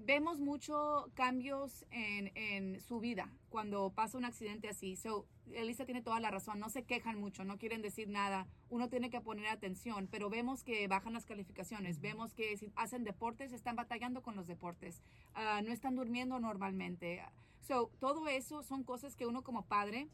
Vemos 0.00 0.38
mucho 0.38 1.10
cambios 1.14 1.84
en, 1.90 2.30
en 2.36 2.80
su 2.80 3.00
vida 3.00 3.28
cuando 3.48 3.90
pasa 3.90 4.16
un 4.16 4.24
accidente 4.24 4.68
así. 4.68 4.94
So, 4.94 5.26
Elisa 5.52 5.86
tiene 5.86 6.02
toda 6.02 6.20
la 6.20 6.30
razón, 6.30 6.60
no 6.60 6.70
se 6.70 6.84
quejan 6.84 7.18
mucho, 7.18 7.44
no 7.44 7.58
quieren 7.58 7.82
decir 7.82 8.08
nada. 8.08 8.46
Uno 8.70 8.88
tiene 8.88 9.10
que 9.10 9.20
poner 9.20 9.48
atención, 9.48 10.06
pero 10.08 10.30
vemos 10.30 10.62
que 10.62 10.86
bajan 10.86 11.14
las 11.14 11.26
calificaciones, 11.26 12.00
vemos 12.00 12.32
que 12.32 12.56
si 12.56 12.70
hacen 12.76 13.02
deportes, 13.02 13.52
están 13.52 13.74
batallando 13.74 14.22
con 14.22 14.36
los 14.36 14.46
deportes, 14.46 15.02
ah, 15.34 15.62
no 15.64 15.72
están 15.72 15.96
durmiendo 15.96 16.38
normalmente. 16.38 17.20
So, 17.60 17.90
todo 17.98 18.28
eso 18.28 18.62
son 18.62 18.84
cosas 18.84 19.16
que 19.16 19.26
uno 19.26 19.42
como 19.42 19.66
padre 19.66 20.08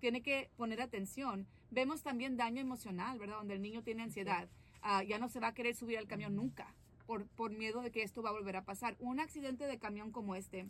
tiene 0.00 0.20
que 0.20 0.50
poner 0.56 0.82
atención. 0.82 1.46
Vemos 1.70 2.02
también 2.02 2.36
daño 2.36 2.60
emocional, 2.60 3.20
¿verdad? 3.20 3.36
Donde 3.36 3.54
el 3.54 3.62
niño 3.62 3.84
tiene 3.84 4.02
ansiedad. 4.02 4.48
Ah, 4.82 5.04
ya 5.04 5.20
no 5.20 5.28
se 5.28 5.38
va 5.38 5.48
a 5.48 5.54
querer 5.54 5.76
subir 5.76 5.96
al 5.96 6.08
camión 6.08 6.34
nunca 6.34 6.74
por, 7.08 7.26
por 7.26 7.50
miedo 7.50 7.80
de 7.80 7.90
que 7.90 8.02
esto 8.02 8.20
va 8.22 8.28
a 8.28 8.34
volver 8.34 8.54
a 8.56 8.66
pasar. 8.66 8.94
Un 9.00 9.18
accidente 9.18 9.66
de 9.66 9.78
camión 9.78 10.12
como 10.12 10.34
este, 10.34 10.68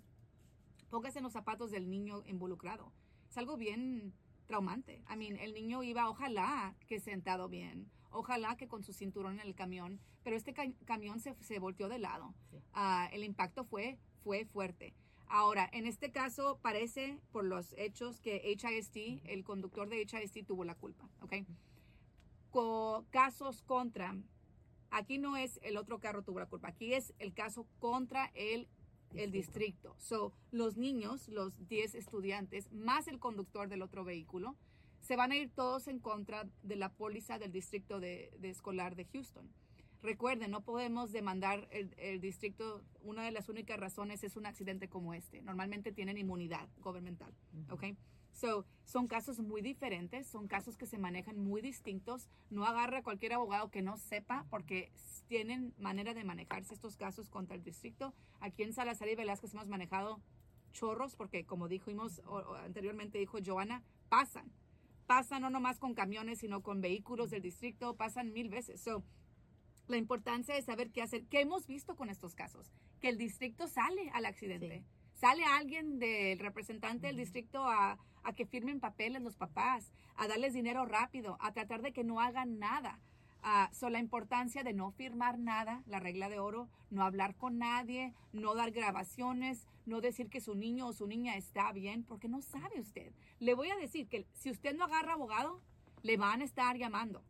póngase 0.89 1.19
en 1.19 1.25
los 1.25 1.33
zapatos 1.33 1.73
del 1.73 1.91
niño 1.91 2.23
involucrado. 2.27 2.93
Es 3.29 3.37
algo 3.37 3.57
bien 3.57 4.13
traumante. 4.47 5.03
I 5.13 5.17
mean, 5.17 5.37
el 5.37 5.53
niño 5.53 5.83
iba, 5.83 6.09
ojalá 6.09 6.77
que 6.87 7.01
sentado 7.01 7.49
bien, 7.49 7.91
ojalá 8.13 8.57
que 8.57 8.69
con 8.69 8.85
su 8.85 8.93
cinturón 8.93 9.41
en 9.41 9.47
el 9.49 9.57
camión, 9.57 9.99
pero 10.23 10.37
este 10.37 10.55
ca- 10.55 10.73
camión 10.85 11.19
se, 11.19 11.35
se 11.43 11.59
volteó 11.59 11.89
de 11.89 11.99
lado. 11.99 12.33
Sí. 12.53 12.59
Ah, 12.73 13.09
el 13.13 13.25
impacto 13.25 13.65
fue, 13.65 13.99
fue 14.23 14.45
fuerte. 14.45 14.95
Ahora, 15.27 15.69
en 15.73 15.87
este 15.87 16.13
caso 16.13 16.61
parece 16.63 17.19
por 17.33 17.43
los 17.45 17.75
hechos 17.77 18.21
que 18.21 18.37
HIST, 18.57 18.97
el 19.25 19.43
conductor 19.43 19.89
de 19.89 20.03
HIST 20.03 20.47
tuvo 20.47 20.63
la 20.65 20.77
culpa, 20.77 21.09
¿ok? 21.21 21.35
Co- 22.51 23.05
casos 23.11 23.61
contra, 23.63 24.17
aquí 24.91 25.19
no 25.19 25.37
es 25.37 25.59
el 25.63 25.77
otro 25.77 26.01
carro 26.01 26.23
tuvo 26.23 26.39
la 26.39 26.47
culpa, 26.47 26.69
aquí 26.69 26.95
es 26.95 27.15
el 27.19 27.35
caso 27.35 27.67
contra 27.79 28.31
el 28.35 28.69
el 29.15 29.31
distrito. 29.31 29.95
So, 29.99 30.33
los 30.51 30.77
niños, 30.77 31.29
los 31.29 31.67
10 31.69 31.95
estudiantes, 31.95 32.71
más 32.73 33.09
el 33.09 33.19
conductor 33.19 33.69
del 33.69 33.83
otro 33.83 34.05
vehículo, 34.05 34.57
se 35.01 35.17
van 35.17 35.33
a 35.33 35.37
ir 35.37 35.51
todos 35.51 35.89
en 35.89 35.99
contra 36.01 36.49
de 36.63 36.77
la 36.77 36.93
póliza 36.93 37.39
del 37.39 37.53
distrito 37.53 38.01
de, 38.01 38.31
de 38.39 38.51
escolar 38.51 38.97
de 38.97 39.07
Houston. 39.07 39.49
Recuerden, 40.03 40.51
no 40.51 40.65
podemos 40.65 41.11
demandar 41.13 41.67
el, 41.71 41.95
el, 41.97 42.21
distrito. 42.21 42.85
Una 43.03 43.25
de 43.25 43.33
las 43.33 43.49
únicas 43.49 43.81
razones 43.81 44.23
es 44.23 44.37
un 44.37 44.47
accidente 44.47 44.89
como 44.89 45.15
este. 45.15 45.43
Normalmente 45.43 45.93
tienen 45.93 46.19
inmunidad 46.19 46.69
gubernamental. 46.81 47.33
¿ok? 47.71 47.85
So, 48.33 48.65
son 48.85 49.09
casos 49.09 49.41
muy 49.41 49.63
diferentes, 49.63 50.27
son 50.27 50.49
casos 50.49 50.77
que 50.77 50.87
se 50.87 50.99
manejan 50.99 51.39
muy 51.39 51.61
distintos. 51.61 52.29
No 52.51 52.65
agarra 52.65 52.99
a 52.99 53.03
cualquier 53.03 53.33
abogado 53.33 53.71
que 53.71 53.83
no 53.83 53.97
sepa, 53.97 54.47
porque 54.51 54.93
tienen 55.27 55.75
manera 55.79 56.15
de 56.15 56.25
manejarse 56.25 56.75
estos 56.75 56.97
casos 56.97 57.29
contra 57.29 57.57
el 57.57 57.63
distrito. 57.63 58.15
Aquí 58.41 58.63
en 58.63 58.73
Salazar 58.73 59.09
y 59.09 59.15
Velázquez 59.15 59.55
hemos 59.55 59.69
manejado 59.69 60.21
chorros, 60.73 61.17
porque 61.17 61.45
como 61.45 61.69
dijimos 61.69 62.23
anteriormente, 62.65 63.19
dijo 63.19 63.39
Joana, 63.45 63.83
pasan. 64.09 64.51
Pasan 65.07 65.43
no 65.43 65.51
nomás 65.51 65.79
con 65.79 65.95
camiones, 65.95 66.39
sino 66.39 66.63
con 66.63 66.81
vehículos 66.81 67.31
del 67.31 67.43
distrito, 67.43 67.97
pasan 67.97 68.33
mil 68.33 68.49
veces. 68.49 68.81
So, 68.81 69.03
la 69.89 69.97
importancia 69.97 70.55
de 70.55 70.63
saber 70.63 70.91
qué 70.91 71.03
hacer. 71.03 71.25
¿Qué 71.27 71.41
hemos 71.41 71.67
visto 71.67 71.97
con 71.97 72.11
estos 72.11 72.35
casos? 72.35 72.71
Que 73.01 73.09
el 73.09 73.19
distrito 73.19 73.67
sale 73.67 74.11
al 74.13 74.27
accidente. 74.27 74.81
Sí. 74.81 74.99
Sale 75.15 75.45
alguien 75.45 75.99
del 75.99 76.39
representante 76.39 77.09
del 77.09 77.17
distrito 77.17 77.65
a, 77.65 77.99
a, 78.29 78.33
que 78.35 78.47
firmen 78.47 78.81
papeles 78.81 79.23
los 79.23 79.37
papás, 79.37 79.93
a 80.17 80.29
darles 80.29 80.55
dinero 80.55 80.85
rápido, 80.85 81.37
a 81.41 81.53
tratar 81.53 81.83
de 81.83 81.93
que 81.93 82.05
no 82.05 82.21
hagan 82.21 82.59
nada. 82.59 83.01
Uh, 83.43 83.73
so, 83.73 83.89
la 83.89 84.01
importancia 84.01 84.65
de 84.65 84.73
no 84.73 84.91
firmar 84.91 85.39
nada, 85.39 85.83
la 85.87 86.01
regla 86.01 86.29
de 86.29 86.41
oro, 86.41 86.69
no 86.91 87.05
hablar 87.05 87.37
con 87.37 87.59
nadie, 87.59 88.13
no 88.33 88.55
dar 88.55 88.73
grabaciones, 88.73 89.67
no 89.87 90.01
decir 90.01 90.29
que 90.29 90.41
su 90.41 90.55
niño 90.55 90.89
o 90.89 90.93
su 90.93 91.07
niña 91.07 91.37
está 91.37 91.73
bien, 91.73 92.05
porque 92.05 92.29
no 92.29 92.43
sabe 92.43 92.81
usted. 92.81 93.13
Le 93.39 93.55
voy 93.55 93.71
a 93.71 93.77
decir 93.77 94.09
que 94.09 94.27
si 94.35 94.51
usted 94.51 94.77
no 94.77 94.85
agarra 94.85 95.13
abogado, 95.13 95.63
le 96.03 96.17
van 96.17 96.41
a 96.41 96.45
estar 96.45 96.77
llamando 96.77 97.23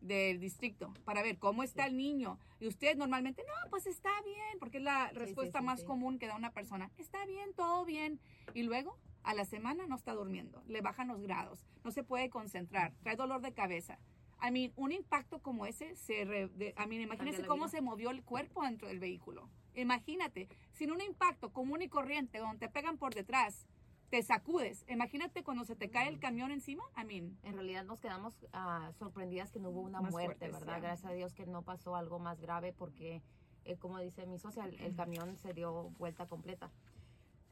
del 0.00 0.38
distrito 0.40 0.92
para 1.04 1.22
ver 1.22 1.38
cómo 1.38 1.62
está 1.62 1.86
el 1.86 1.96
niño. 1.96 2.38
Y 2.60 2.66
usted 2.66 2.96
normalmente, 2.96 3.42
no, 3.42 3.70
pues 3.70 3.86
está 3.86 4.10
bien, 4.22 4.58
porque 4.58 4.78
es 4.78 4.84
la 4.84 5.10
respuesta 5.10 5.58
sí, 5.58 5.62
sí, 5.62 5.66
más 5.66 5.84
común 5.84 6.18
que 6.18 6.26
da 6.26 6.36
una 6.36 6.52
persona. 6.52 6.90
Está 6.98 7.24
bien, 7.26 7.52
todo 7.54 7.84
bien. 7.84 8.20
Y 8.54 8.62
luego, 8.62 8.96
a 9.26 9.34
la 9.34 9.44
semana 9.44 9.86
no 9.86 9.96
está 9.96 10.14
durmiendo, 10.14 10.62
le 10.68 10.80
bajan 10.80 11.08
los 11.08 11.20
grados, 11.20 11.66
no 11.84 11.90
se 11.90 12.04
puede 12.04 12.30
concentrar, 12.30 12.94
trae 13.02 13.16
dolor 13.16 13.42
de 13.42 13.52
cabeza. 13.52 13.98
I 14.40 14.52
mean, 14.52 14.72
un 14.76 14.92
impacto 14.92 15.40
como 15.40 15.66
ese, 15.66 15.96
se 15.96 16.24
re, 16.24 16.48
de, 16.48 16.74
I 16.78 16.86
mean, 16.86 17.02
imagínese 17.02 17.44
cómo 17.44 17.64
vida. 17.64 17.70
se 17.70 17.80
movió 17.80 18.10
el 18.10 18.22
cuerpo 18.22 18.62
dentro 18.62 18.86
del 18.86 19.00
vehículo. 19.00 19.50
Imagínate, 19.74 20.48
sin 20.72 20.92
un 20.92 21.00
impacto 21.00 21.52
común 21.52 21.82
y 21.82 21.88
corriente, 21.88 22.38
donde 22.38 22.58
te 22.58 22.68
pegan 22.68 22.98
por 22.98 23.14
detrás, 23.14 23.66
te 24.10 24.22
sacudes. 24.22 24.84
Imagínate 24.88 25.42
cuando 25.42 25.64
se 25.64 25.74
te 25.74 25.90
cae 25.90 26.08
el 26.08 26.20
camión 26.20 26.52
encima. 26.52 26.84
I 26.96 27.04
mean, 27.04 27.36
en 27.42 27.54
realidad 27.54 27.84
nos 27.84 27.98
quedamos 27.98 28.34
uh, 28.54 28.92
sorprendidas 28.92 29.50
que 29.50 29.58
no 29.58 29.70
hubo 29.70 29.80
una 29.80 30.00
muerte, 30.00 30.38
fuertes, 30.38 30.52
¿verdad? 30.52 30.74
Yeah. 30.74 30.88
Gracias 30.88 31.10
a 31.10 31.14
Dios 31.14 31.34
que 31.34 31.46
no 31.46 31.62
pasó 31.62 31.96
algo 31.96 32.20
más 32.20 32.40
grave 32.40 32.72
porque, 32.72 33.22
eh, 33.64 33.76
como 33.76 33.98
dice 33.98 34.24
mi 34.26 34.38
socia, 34.38 34.66
el, 34.66 34.78
el, 34.78 34.94
camión 34.94 35.36
se 35.36 35.52
dio 35.52 35.90
vuelta 35.98 36.26
completa. 36.26 36.70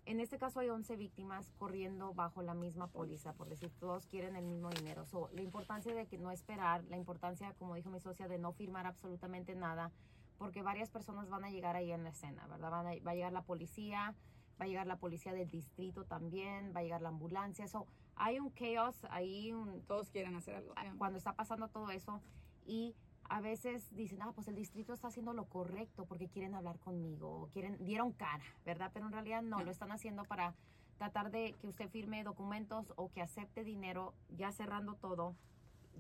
En 0.06 0.20
este 0.20 0.38
caso 0.38 0.60
hay 0.60 0.68
11 0.68 0.96
víctimas 0.96 1.50
corriendo 1.58 2.12
bajo 2.12 2.42
la 2.42 2.52
misma 2.54 2.88
póliza, 2.88 3.32
por 3.32 3.48
decir, 3.48 3.72
todos 3.80 4.06
quieren 4.06 4.36
el 4.36 4.44
mismo 4.44 4.68
dinero. 4.68 5.06
So, 5.06 5.30
la 5.32 5.40
importancia 5.40 5.94
de 5.94 6.06
que 6.06 6.18
no 6.18 6.30
esperar, 6.30 6.84
la 6.84 6.98
importancia, 6.98 7.54
como 7.58 7.74
dijo 7.74 7.88
mi 7.88 8.00
socia, 8.00 8.28
de 8.28 8.38
no 8.38 8.52
firmar 8.52 8.86
absolutamente 8.86 9.54
nada, 9.54 9.92
porque 10.36 10.62
varias 10.62 10.90
personas 10.90 11.30
van 11.30 11.44
a 11.44 11.50
llegar 11.50 11.74
ahí 11.74 11.90
en 11.90 12.04
la 12.04 12.10
escena, 12.10 12.46
¿verdad? 12.48 12.70
Van 12.70 12.86
a, 12.86 12.90
va 13.02 13.12
a 13.12 13.14
llegar 13.14 13.32
la 13.32 13.44
policía, 13.44 14.14
va 14.60 14.66
a 14.66 14.68
llegar 14.68 14.86
la 14.86 14.98
policía 14.98 15.32
del 15.32 15.50
distrito 15.50 16.04
también, 16.04 16.74
va 16.76 16.80
a 16.80 16.82
llegar 16.82 17.00
la 17.00 17.08
ambulancia. 17.08 17.66
So, 17.66 17.86
hay 18.16 18.38
un 18.38 18.52
chaos 18.52 19.06
ahí. 19.10 19.52
Un, 19.52 19.82
Todos 19.86 20.10
quieren 20.10 20.34
hacer 20.34 20.56
algo. 20.56 20.74
Cuando 20.98 21.18
está 21.18 21.34
pasando 21.34 21.68
todo 21.68 21.90
eso. 21.90 22.20
Y 22.66 22.94
a 23.28 23.40
veces 23.40 23.88
dicen, 23.94 24.22
ah, 24.22 24.32
pues 24.34 24.48
el 24.48 24.54
distrito 24.54 24.92
está 24.92 25.08
haciendo 25.08 25.32
lo 25.32 25.46
correcto 25.46 26.04
porque 26.04 26.28
quieren 26.28 26.54
hablar 26.54 26.78
conmigo, 26.78 27.48
quieren, 27.52 27.76
dieron 27.84 28.12
cara, 28.12 28.44
¿verdad? 28.64 28.90
Pero 28.92 29.06
en 29.06 29.12
realidad 29.12 29.42
no, 29.42 29.58
no, 29.58 29.64
lo 29.64 29.70
están 29.70 29.92
haciendo 29.92 30.24
para 30.24 30.54
tratar 30.98 31.30
de 31.30 31.54
que 31.60 31.66
usted 31.66 31.88
firme 31.88 32.22
documentos 32.24 32.92
o 32.96 33.10
que 33.10 33.22
acepte 33.22 33.64
dinero, 33.64 34.14
ya 34.36 34.52
cerrando 34.52 34.94
todo, 34.94 35.34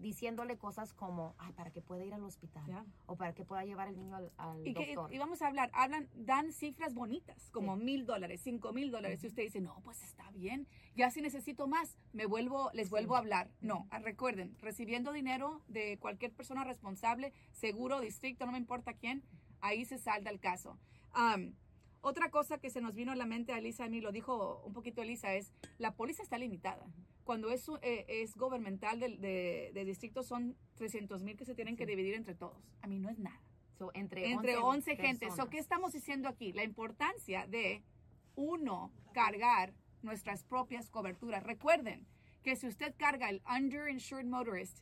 diciéndole 0.00 0.58
cosas 0.58 0.92
como, 0.92 1.34
ay, 1.38 1.52
para 1.52 1.70
que 1.70 1.80
pueda 1.80 2.04
ir 2.04 2.14
al 2.14 2.22
hospital 2.22 2.66
yeah. 2.66 2.84
o 3.06 3.16
para 3.16 3.34
que 3.34 3.44
pueda 3.44 3.64
llevar 3.64 3.88
el 3.88 3.96
niño 3.96 4.16
al, 4.16 4.32
al 4.36 4.66
y 4.66 4.72
doctor. 4.72 5.10
Que, 5.10 5.16
y 5.16 5.18
vamos 5.18 5.42
a 5.42 5.46
hablar, 5.46 5.70
hablan, 5.72 6.08
dan 6.14 6.52
cifras 6.52 6.94
bonitas, 6.94 7.50
como 7.50 7.76
mil 7.76 8.00
sí. 8.00 8.06
dólares, 8.06 8.40
cinco 8.42 8.72
mil 8.72 8.90
dólares. 8.90 9.22
Y 9.24 9.26
usted 9.26 9.42
dice, 9.42 9.60
no, 9.60 9.80
pues 9.84 10.02
está 10.02 10.30
bien, 10.32 10.66
ya 10.96 11.10
si 11.10 11.20
necesito 11.20 11.66
más, 11.66 11.98
me 12.12 12.26
vuelvo, 12.26 12.70
les 12.74 12.86
sí. 12.86 12.90
vuelvo 12.90 13.16
a 13.16 13.18
hablar. 13.18 13.50
No, 13.60 13.86
recuerden, 14.02 14.56
recibiendo 14.60 15.12
dinero 15.12 15.62
de 15.68 15.98
cualquier 15.98 16.32
persona 16.32 16.64
responsable, 16.64 17.32
seguro, 17.52 18.00
distrito, 18.00 18.46
no 18.46 18.52
me 18.52 18.58
importa 18.58 18.94
quién, 18.94 19.22
ahí 19.60 19.84
se 19.84 19.98
salda 19.98 20.30
el 20.30 20.40
caso. 20.40 20.78
Um, 21.16 21.54
otra 22.04 22.30
cosa 22.30 22.58
que 22.58 22.68
se 22.68 22.82
nos 22.82 22.94
vino 22.94 23.12
a 23.12 23.16
la 23.16 23.24
mente 23.24 23.52
a 23.52 23.58
Elisa, 23.58 23.84
a 23.84 23.88
mí 23.88 24.00
lo 24.00 24.12
dijo 24.12 24.62
un 24.64 24.74
poquito 24.74 25.00
Elisa, 25.00 25.34
es 25.34 25.52
la 25.78 25.94
póliza 25.94 26.22
está 26.22 26.36
limitada. 26.36 26.86
Cuando 27.24 27.50
es, 27.50 27.66
eh, 27.80 28.04
es 28.08 28.36
gubernamental 28.36 29.00
de, 29.00 29.16
de, 29.16 29.70
de, 29.72 29.84
distrito 29.86 30.22
son 30.22 30.54
300 30.74 31.22
mil 31.22 31.36
que 31.36 31.46
se 31.46 31.54
tienen 31.54 31.74
sí. 31.74 31.78
que 31.78 31.86
dividir 31.86 32.14
entre 32.14 32.34
todos. 32.34 32.62
A 32.82 32.86
mí 32.86 32.98
no 32.98 33.08
es 33.08 33.18
nada. 33.18 33.40
So, 33.78 33.90
entre, 33.94 34.30
entre 34.30 34.56
11, 34.58 34.92
11 34.92 34.96
gente. 34.96 35.30
So, 35.30 35.48
¿Qué 35.48 35.58
estamos 35.58 35.94
diciendo 35.94 36.28
aquí? 36.28 36.52
La 36.52 36.62
importancia 36.62 37.46
de, 37.46 37.82
uno, 38.36 38.92
cargar 39.14 39.72
nuestras 40.02 40.44
propias 40.44 40.90
coberturas. 40.90 41.42
Recuerden 41.42 42.06
que 42.42 42.56
si 42.56 42.66
usted 42.66 42.94
carga 42.98 43.30
el 43.30 43.42
underinsured 43.50 44.26
motorist, 44.26 44.78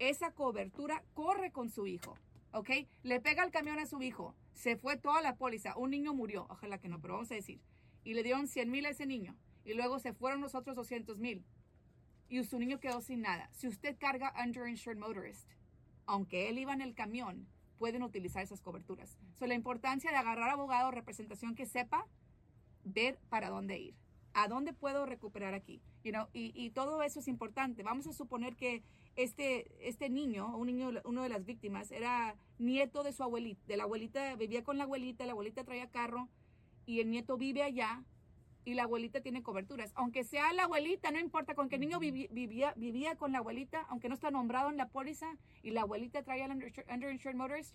esa 0.00 0.32
cobertura 0.32 1.04
corre 1.14 1.52
con 1.52 1.70
su 1.70 1.86
hijo. 1.86 2.18
¿Ok? 2.54 2.70
Le 3.02 3.20
pega 3.20 3.44
el 3.44 3.50
camión 3.50 3.78
a 3.78 3.86
su 3.86 4.00
hijo, 4.00 4.34
se 4.54 4.76
fue 4.76 4.96
toda 4.96 5.20
la 5.20 5.36
póliza, 5.36 5.76
un 5.76 5.90
niño 5.90 6.14
murió, 6.14 6.46
ojalá 6.48 6.78
que 6.78 6.88
no, 6.88 7.00
pero 7.00 7.14
vamos 7.14 7.30
a 7.32 7.34
decir, 7.34 7.60
y 8.04 8.14
le 8.14 8.22
dieron 8.22 8.46
100 8.46 8.70
mil 8.70 8.86
a 8.86 8.90
ese 8.90 9.06
niño, 9.06 9.36
y 9.64 9.74
luego 9.74 9.98
se 9.98 10.12
fueron 10.12 10.40
los 10.40 10.54
otros 10.54 10.76
200 10.76 11.18
mil, 11.18 11.44
y 12.28 12.42
su 12.44 12.58
niño 12.58 12.78
quedó 12.78 13.00
sin 13.00 13.22
nada. 13.22 13.50
Si 13.52 13.66
usted 13.66 13.96
carga 13.98 14.32
underinsured 14.42 14.96
motorist, 14.96 15.50
aunque 16.06 16.48
él 16.48 16.58
iba 16.58 16.72
en 16.72 16.80
el 16.80 16.94
camión, 16.94 17.46
pueden 17.76 18.02
utilizar 18.02 18.42
esas 18.42 18.62
coberturas. 18.62 19.18
So, 19.34 19.46
la 19.46 19.54
importancia 19.54 20.10
de 20.10 20.16
agarrar 20.16 20.50
abogado 20.50 20.88
o 20.88 20.92
representación 20.92 21.54
que 21.54 21.66
sepa 21.66 22.06
ver 22.84 23.18
para 23.28 23.50
dónde 23.50 23.78
ir. 23.78 23.94
¿A 24.32 24.48
dónde 24.48 24.72
puedo 24.72 25.06
recuperar 25.06 25.54
aquí? 25.54 25.80
You 26.02 26.12
know, 26.12 26.28
y, 26.32 26.52
y 26.54 26.70
todo 26.70 27.02
eso 27.02 27.20
es 27.20 27.28
importante. 27.28 27.82
Vamos 27.82 28.06
a 28.06 28.12
suponer 28.12 28.56
que 28.56 28.82
este, 29.16 29.66
este 29.88 30.08
niño, 30.08 30.56
un 30.56 30.66
niño, 30.66 30.90
uno 31.04 31.22
de 31.22 31.28
las 31.28 31.44
víctimas, 31.44 31.90
era 31.90 32.36
nieto 32.58 33.02
de 33.02 33.12
su 33.12 33.22
abuelita, 33.22 33.62
de 33.66 33.76
la 33.76 33.84
abuelita, 33.84 34.34
vivía 34.36 34.64
con 34.64 34.78
la 34.78 34.84
abuelita, 34.84 35.24
la 35.26 35.32
abuelita 35.32 35.64
traía 35.64 35.90
carro 35.90 36.28
y 36.86 37.00
el 37.00 37.10
nieto 37.10 37.36
vive 37.36 37.62
allá 37.62 38.02
y 38.64 38.74
la 38.74 38.84
abuelita 38.84 39.20
tiene 39.20 39.42
coberturas. 39.42 39.92
Aunque 39.94 40.24
sea 40.24 40.52
la 40.52 40.64
abuelita, 40.64 41.10
no 41.10 41.18
importa, 41.18 41.54
con 41.54 41.68
que 41.68 41.76
el 41.76 41.82
niño 41.82 41.98
vivía, 41.98 42.28
vivía, 42.30 42.72
vivía 42.76 43.16
con 43.16 43.32
la 43.32 43.38
abuelita, 43.38 43.86
aunque 43.88 44.08
no 44.08 44.14
está 44.14 44.30
nombrado 44.30 44.70
en 44.70 44.76
la 44.76 44.88
póliza 44.88 45.36
y 45.62 45.70
la 45.70 45.82
abuelita 45.82 46.22
traía 46.22 46.46
el 46.46 46.52
underinsured 46.52 47.36
motorist, 47.36 47.74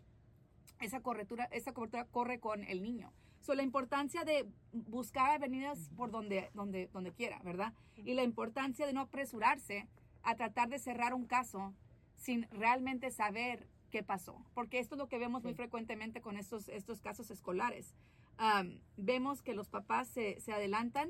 esa 0.79 1.01
cobertura, 1.01 1.45
esa 1.51 1.73
cobertura 1.73 2.05
corre 2.05 2.39
con 2.39 2.63
el 2.63 2.81
niño. 2.81 3.11
So, 3.41 3.53
la 3.53 3.63
importancia 3.63 4.23
de 4.25 4.47
buscar 4.73 5.31
avenidas 5.31 5.89
por 5.95 6.11
donde, 6.11 6.49
donde, 6.53 6.87
donde 6.87 7.13
quiera, 7.13 7.39
¿verdad? 7.43 7.73
Y 7.95 8.13
la 8.13 8.23
importancia 8.23 8.85
de 8.85 8.93
no 8.93 9.01
apresurarse 9.01 9.87
a 10.23 10.35
tratar 10.35 10.69
de 10.69 10.79
cerrar 10.79 11.13
un 11.13 11.25
caso 11.25 11.73
sin 12.15 12.47
realmente 12.51 13.11
saber 13.11 13.67
qué 13.89 14.03
pasó. 14.03 14.45
Porque 14.53 14.79
esto 14.79 14.95
es 14.95 14.99
lo 14.99 15.07
que 15.07 15.17
vemos 15.17 15.41
sí. 15.41 15.47
muy 15.47 15.55
frecuentemente 15.55 16.21
con 16.21 16.37
estos, 16.37 16.69
estos 16.69 17.01
casos 17.01 17.31
escolares. 17.31 17.93
Um, 18.39 18.79
vemos 18.97 19.41
que 19.41 19.53
los 19.53 19.69
papás 19.69 20.07
se, 20.07 20.39
se 20.39 20.53
adelantan 20.53 21.09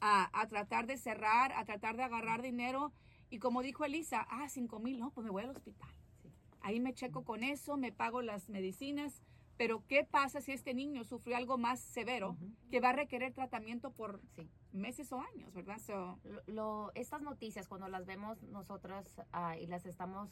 a, 0.00 0.30
a, 0.38 0.46
tratar 0.48 0.86
de 0.86 0.98
cerrar, 0.98 1.52
a 1.52 1.64
tratar 1.64 1.96
de 1.96 2.02
agarrar 2.02 2.42
dinero. 2.42 2.92
Y 3.30 3.38
como 3.38 3.62
dijo 3.62 3.84
Elisa, 3.84 4.26
ah, 4.30 4.48
cinco 4.48 4.78
mil, 4.80 4.98
no, 4.98 5.10
pues 5.10 5.24
me 5.24 5.30
voy 5.30 5.44
al 5.44 5.50
hospital. 5.50 5.90
Sí. 6.22 6.28
Ahí 6.60 6.80
me 6.80 6.92
checo 6.92 7.24
con 7.24 7.44
eso, 7.44 7.76
me 7.76 7.92
pago 7.92 8.22
las 8.22 8.48
medicinas. 8.48 9.22
Pero 9.60 9.86
¿qué 9.86 10.04
pasa 10.04 10.40
si 10.40 10.52
este 10.52 10.72
niño 10.72 11.04
sufrió 11.04 11.36
algo 11.36 11.58
más 11.58 11.80
severo 11.80 12.30
uh 12.30 12.34
-huh. 12.34 12.70
que 12.70 12.80
va 12.80 12.88
a 12.88 12.92
requerir 12.94 13.34
tratamiento 13.34 13.90
por 13.90 14.22
sí. 14.34 14.48
meses 14.72 15.12
o 15.12 15.20
años, 15.20 15.52
verdad? 15.52 15.78
So, 15.80 16.18
lo, 16.24 16.42
lo, 16.46 16.92
estas 16.94 17.20
noticias, 17.20 17.68
cuando 17.68 17.86
las 17.86 18.06
vemos 18.06 18.42
nosotras 18.44 19.20
uh, 19.34 19.60
y 19.60 19.66
las 19.66 19.84
estamos 19.84 20.30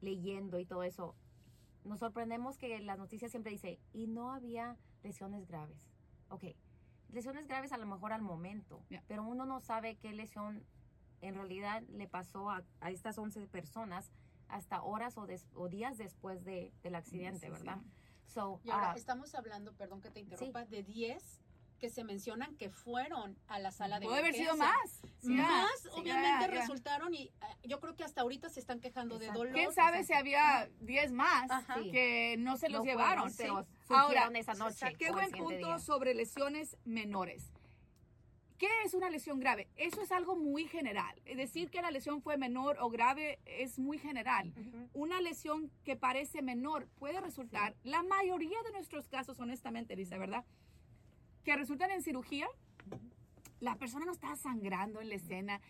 leyendo 0.00 0.58
y 0.58 0.64
todo 0.64 0.82
eso, 0.82 1.14
nos 1.84 1.98
sorprendemos 1.98 2.56
que 2.56 2.80
las 2.80 2.96
noticias 2.96 3.30
siempre 3.30 3.52
dice, 3.52 3.78
y 3.92 4.06
no 4.06 4.32
había 4.32 4.78
lesiones 5.02 5.46
graves. 5.46 5.86
Ok, 6.30 6.44
lesiones 7.10 7.46
graves 7.48 7.72
a 7.72 7.76
lo 7.76 7.84
mejor 7.84 8.14
al 8.14 8.22
momento, 8.22 8.82
yeah. 8.88 9.04
pero 9.06 9.24
uno 9.24 9.44
no 9.44 9.60
sabe 9.60 9.96
qué 9.96 10.14
lesión 10.14 10.64
en 11.20 11.34
realidad 11.34 11.82
le 11.90 12.08
pasó 12.08 12.48
a, 12.48 12.64
a 12.80 12.90
estas 12.90 13.18
11 13.18 13.46
personas 13.48 14.10
hasta 14.48 14.82
horas 14.82 15.18
o, 15.18 15.26
des, 15.26 15.46
o 15.54 15.68
días 15.68 15.98
después 15.98 16.44
de, 16.44 16.72
del 16.82 16.94
accidente, 16.94 17.46
sí, 17.46 17.52
¿verdad? 17.52 17.78
Sí. 17.82 17.99
So, 18.32 18.60
y 18.64 18.70
ahora 18.70 18.92
uh, 18.94 18.96
estamos 18.96 19.34
hablando, 19.34 19.72
perdón 19.72 20.00
que 20.00 20.10
te 20.10 20.20
interrumpa, 20.20 20.64
sí. 20.64 20.70
de 20.70 20.82
10 20.84 21.40
que 21.80 21.88
se 21.88 22.04
mencionan 22.04 22.54
que 22.56 22.68
fueron 22.70 23.36
a 23.48 23.58
la 23.58 23.72
sala 23.72 23.98
de 23.98 24.06
Puede 24.06 24.18
haber 24.20 24.34
sido 24.34 24.54
más. 24.56 25.00
Sí, 25.18 25.30
Más, 25.30 25.70
sí, 25.82 25.88
obviamente, 25.92 26.28
ya, 26.28 26.40
ya. 26.40 26.60
resultaron 26.60 27.14
y 27.14 27.24
eh, 27.24 27.32
yo 27.64 27.80
creo 27.80 27.96
que 27.96 28.04
hasta 28.04 28.20
ahorita 28.20 28.50
se 28.50 28.60
están 28.60 28.80
quejando 28.80 29.18
de 29.18 29.26
Exacto. 29.26 29.38
dolor. 29.40 29.54
¿Quién 29.54 29.72
sabe 29.72 30.04
si 30.04 30.12
había 30.12 30.68
10 30.80 31.12
más 31.12 31.50
Ajá. 31.50 31.76
que 31.90 32.36
no 32.38 32.56
se 32.58 32.68
los 32.68 32.80
No 32.80 32.84
llevaron? 32.84 33.30
fueron, 33.30 33.66
pero 33.88 33.98
Ahora, 33.98 34.30
esa 34.34 34.54
noche. 34.54 34.94
Qué 34.98 35.10
o 35.10 35.14
buen 35.14 35.30
punto 35.30 35.56
día. 35.56 35.78
sobre 35.78 36.14
lesiones 36.14 36.76
menores. 36.84 37.50
¿Qué 38.60 38.68
es 38.84 38.92
una 38.92 39.08
lesión 39.08 39.40
grave? 39.40 39.68
Eso 39.76 40.02
es 40.02 40.12
algo 40.12 40.36
muy 40.36 40.66
general. 40.66 41.18
Decir 41.24 41.70
que 41.70 41.80
la 41.80 41.90
lesión 41.90 42.20
fue 42.20 42.36
menor 42.36 42.76
o 42.80 42.90
grave 42.90 43.38
es 43.46 43.78
muy 43.78 43.96
general. 43.96 44.52
Una 44.92 45.18
lesión 45.22 45.70
que 45.82 45.96
parece 45.96 46.42
menor 46.42 46.86
puede 46.98 47.18
resultar, 47.22 47.74
la 47.84 48.02
mayoría 48.02 48.62
de 48.64 48.72
nuestros 48.72 49.08
casos, 49.08 49.40
honestamente, 49.40 49.96
Lisa, 49.96 50.18
¿verdad? 50.18 50.44
Que 51.42 51.56
resultan 51.56 51.90
en 51.90 52.02
cirugía. 52.02 52.48
La 53.60 53.76
persona 53.76 54.04
no 54.04 54.12
está 54.12 54.36
sangrando 54.36 55.00
en 55.00 55.08
la 55.08 55.14
escena. 55.14 55.62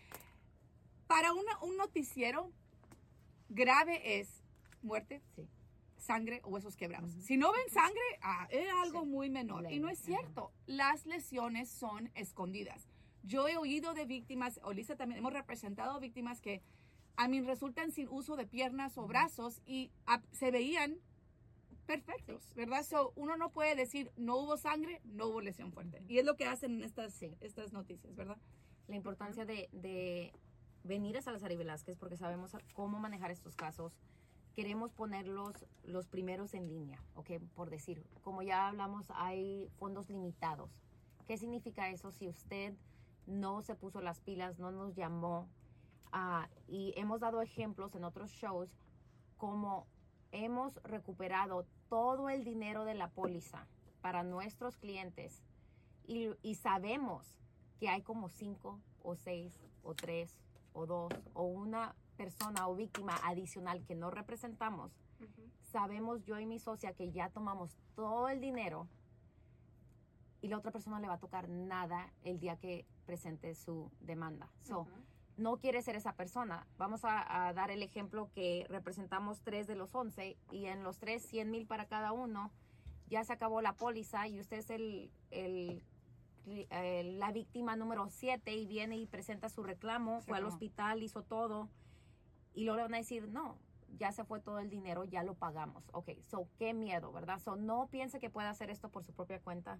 Para 1.07 1.31
una- 1.31 1.59
un 1.61 1.77
noticiero, 1.77 2.51
grave 3.47 4.19
es 4.19 4.43
muerte, 4.81 5.21
Sí. 5.37 5.47
Sangre 6.01 6.41
o 6.43 6.49
huesos 6.49 6.75
quebrados. 6.75 7.11
Si 7.13 7.37
no 7.37 7.51
ven 7.53 7.69
sangre, 7.69 8.01
ah, 8.21 8.47
es 8.49 8.67
algo 8.83 9.01
Sí. 9.01 9.07
muy 9.07 9.29
menor. 9.29 9.71
Y 9.71 9.79
no 9.79 9.87
es 9.87 9.99
cierto. 9.99 10.51
Las 10.65 11.05
lesiones 11.05 11.69
son 11.69 12.09
escondidas. 12.15 12.87
Yo 13.23 13.47
he 13.47 13.55
oído 13.57 13.93
de 13.93 14.05
víctimas, 14.05 14.59
o 14.63 14.73
Lisa 14.73 14.95
también, 14.95 15.19
hemos 15.19 15.31
representado 15.33 15.99
víctimas 15.99 16.41
que 16.41 16.61
a 17.17 17.27
mí 17.27 17.39
resultan 17.41 17.91
sin 17.91 18.07
uso 18.09 18.35
de 18.35 18.47
piernas 18.47 18.97
o 18.97 19.05
brazos 19.07 19.61
y 19.65 19.91
ah, 20.07 20.21
se 20.31 20.49
veían 20.49 20.97
perfectos, 21.85 22.51
¿verdad? 22.55 22.83
So, 22.83 23.11
uno 23.15 23.35
no 23.37 23.51
puede 23.51 23.75
decir 23.75 24.11
no 24.15 24.37
hubo 24.37 24.57
sangre, 24.57 25.01
no 25.03 25.27
hubo 25.27 25.41
lesión 25.41 25.71
fuerte. 25.71 26.03
Y 26.07 26.17
es 26.19 26.25
lo 26.25 26.35
que 26.35 26.45
hacen 26.45 26.75
en 26.77 26.83
estas, 26.83 27.13
Sí. 27.13 27.35
estas 27.41 27.73
noticias, 27.73 28.15
¿verdad? 28.15 28.37
la 28.87 28.95
importancia 28.97 29.45
de, 29.45 29.69
de 29.71 30.33
venir 30.83 31.17
a 31.17 31.21
Salazar 31.21 31.49
y 31.51 31.55
Velázquez 31.55 31.97
porque 31.97 32.17
sabemos 32.17 32.55
cómo 32.73 32.99
manejar 32.99 33.31
estos 33.31 33.55
casos. 33.55 33.93
Queremos 34.55 34.91
ponerlos 34.91 35.65
los 35.83 36.07
primeros 36.07 36.53
en 36.53 36.67
línea, 36.67 37.01
¿ok? 37.15 37.31
Por 37.55 37.69
decir, 37.69 38.05
como 38.21 38.41
ya 38.41 38.67
hablamos, 38.67 39.05
hay 39.15 39.69
fondos 39.77 40.09
limitados. 40.09 40.69
¿Qué 41.25 41.37
significa 41.37 41.89
eso? 41.89 42.11
Si 42.11 42.27
usted 42.27 42.73
no 43.27 43.61
se 43.61 43.75
puso 43.75 44.01
las 44.01 44.19
pilas, 44.19 44.59
no 44.59 44.71
nos 44.71 44.95
llamó, 44.95 45.47
ah, 46.11 46.49
y 46.67 46.93
hemos 46.97 47.21
dado 47.21 47.41
ejemplos 47.41 47.95
en 47.95 48.03
otros 48.03 48.31
shows, 48.31 48.69
como 49.37 49.87
hemos 50.31 50.75
recuperado 50.83 51.65
todo 51.89 52.29
el 52.29 52.43
dinero 52.43 52.85
de 52.85 52.95
la 52.95 53.09
póliza 53.09 53.67
para 54.01 54.23
nuestros 54.23 54.77
clientes 54.77 55.43
y, 56.05 56.29
y 56.41 56.55
sabemos 56.55 57.39
que 57.79 57.89
hay 57.89 58.01
como 58.01 58.29
cinco 58.29 58.79
o 59.03 59.15
seis 59.15 59.59
o 59.83 59.93
tres 59.93 60.37
o 60.73 60.85
dos 60.85 61.11
o 61.33 61.43
una 61.43 61.95
persona 62.17 62.67
o 62.67 62.75
víctima 62.75 63.15
adicional 63.23 63.83
que 63.85 63.95
no 63.95 64.11
representamos, 64.11 64.91
sabemos 65.71 66.23
yo 66.25 66.39
y 66.39 66.45
mi 66.45 66.59
socia 66.59 66.93
que 66.93 67.11
ya 67.11 67.29
tomamos 67.29 67.77
todo 67.95 68.27
el 68.29 68.41
dinero 68.41 68.87
y 70.41 70.47
la 70.47 70.57
otra 70.57 70.71
persona 70.71 70.99
le 70.99 71.07
va 71.07 71.15
a 71.15 71.19
tocar 71.19 71.47
nada 71.49 72.11
el 72.23 72.39
día 72.39 72.57
que 72.57 72.85
presente 73.05 73.53
su 73.55 73.91
demanda. 74.01 74.49
So, 74.63 74.87
no 75.37 75.57
quiere 75.57 75.81
ser 75.81 75.95
esa 75.95 76.13
persona. 76.13 76.67
Vamos 76.77 77.05
a, 77.05 77.47
a 77.47 77.53
dar 77.53 77.71
el 77.71 77.83
ejemplo 77.83 78.29
que 78.33 78.65
representamos 78.69 79.41
tres 79.41 79.65
de 79.67 79.75
los 79.75 79.93
once 79.95 80.37
y 80.51 80.65
en 80.65 80.83
los 80.83 80.97
tres, 80.99 81.23
100 81.23 81.49
mil 81.49 81.65
para 81.67 81.85
cada 81.85 82.11
uno, 82.11 82.51
ya 83.07 83.23
se 83.23 83.33
acabó 83.33 83.61
la 83.61 83.73
póliza 83.73 84.27
y 84.27 84.39
usted 84.39 84.57
es 84.57 84.69
el, 84.69 85.11
el- 85.31 85.83
el- 86.69 87.19
la 87.19 87.31
víctima 87.31 87.75
número 87.75 88.09
siete 88.09 88.55
y 88.55 88.65
viene 88.65 88.97
y 88.97 89.05
presenta 89.05 89.47
su 89.49 89.61
reclamo, 89.63 90.21
fue 90.21 90.37
al 90.37 90.43
hospital, 90.49 91.03
hizo 91.03 91.21
todo 91.23 91.69
y 92.53 92.63
luego 92.63 92.77
le 92.77 92.83
van 92.83 92.93
a 92.95 92.97
decir, 92.97 93.27
no, 93.29 93.57
ya 93.97 94.11
se 94.11 94.23
fue 94.23 94.39
todo 94.39 94.59
el 94.59 94.69
dinero, 94.69 95.03
ya 95.03 95.23
lo 95.23 95.35
pagamos. 95.35 95.89
Ok, 95.93 96.09
so 96.29 96.47
qué 96.57 96.73
miedo, 96.73 97.11
¿verdad? 97.11 97.39
So 97.39 97.55
no 97.55 97.87
piense 97.87 98.19
que 98.19 98.29
puede 98.29 98.47
hacer 98.47 98.69
esto 98.69 98.89
por 98.89 99.03
su 99.03 99.13
propia 99.13 99.39
cuenta. 99.39 99.79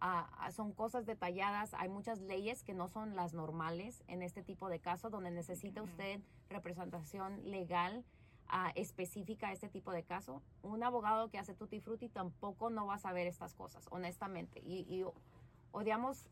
Ah, 0.00 0.50
son 0.52 0.72
cosas 0.72 1.06
detalladas, 1.06 1.72
hay 1.74 1.88
muchas 1.88 2.20
leyes 2.20 2.62
que 2.62 2.74
no 2.74 2.88
son 2.88 3.16
las 3.16 3.32
normales 3.32 4.02
en 4.06 4.22
este 4.22 4.42
tipo 4.42 4.68
de 4.68 4.80
casos 4.80 5.10
donde 5.10 5.30
necesita 5.30 5.82
usted 5.82 6.20
representación 6.50 7.50
legal 7.50 8.04
ah, 8.48 8.72
específica 8.74 9.48
a 9.48 9.52
este 9.52 9.68
tipo 9.68 9.92
de 9.92 10.02
caso. 10.02 10.42
Un 10.62 10.82
abogado 10.82 11.30
que 11.30 11.38
hace 11.38 11.54
tutti 11.54 11.80
frutti 11.80 12.08
tampoco 12.08 12.70
no 12.70 12.86
va 12.86 12.94
a 12.94 12.98
saber 12.98 13.26
estas 13.26 13.54
cosas, 13.54 13.86
honestamente. 13.90 14.60
Y, 14.60 14.80
y 14.92 15.04
odiamos 15.72 16.28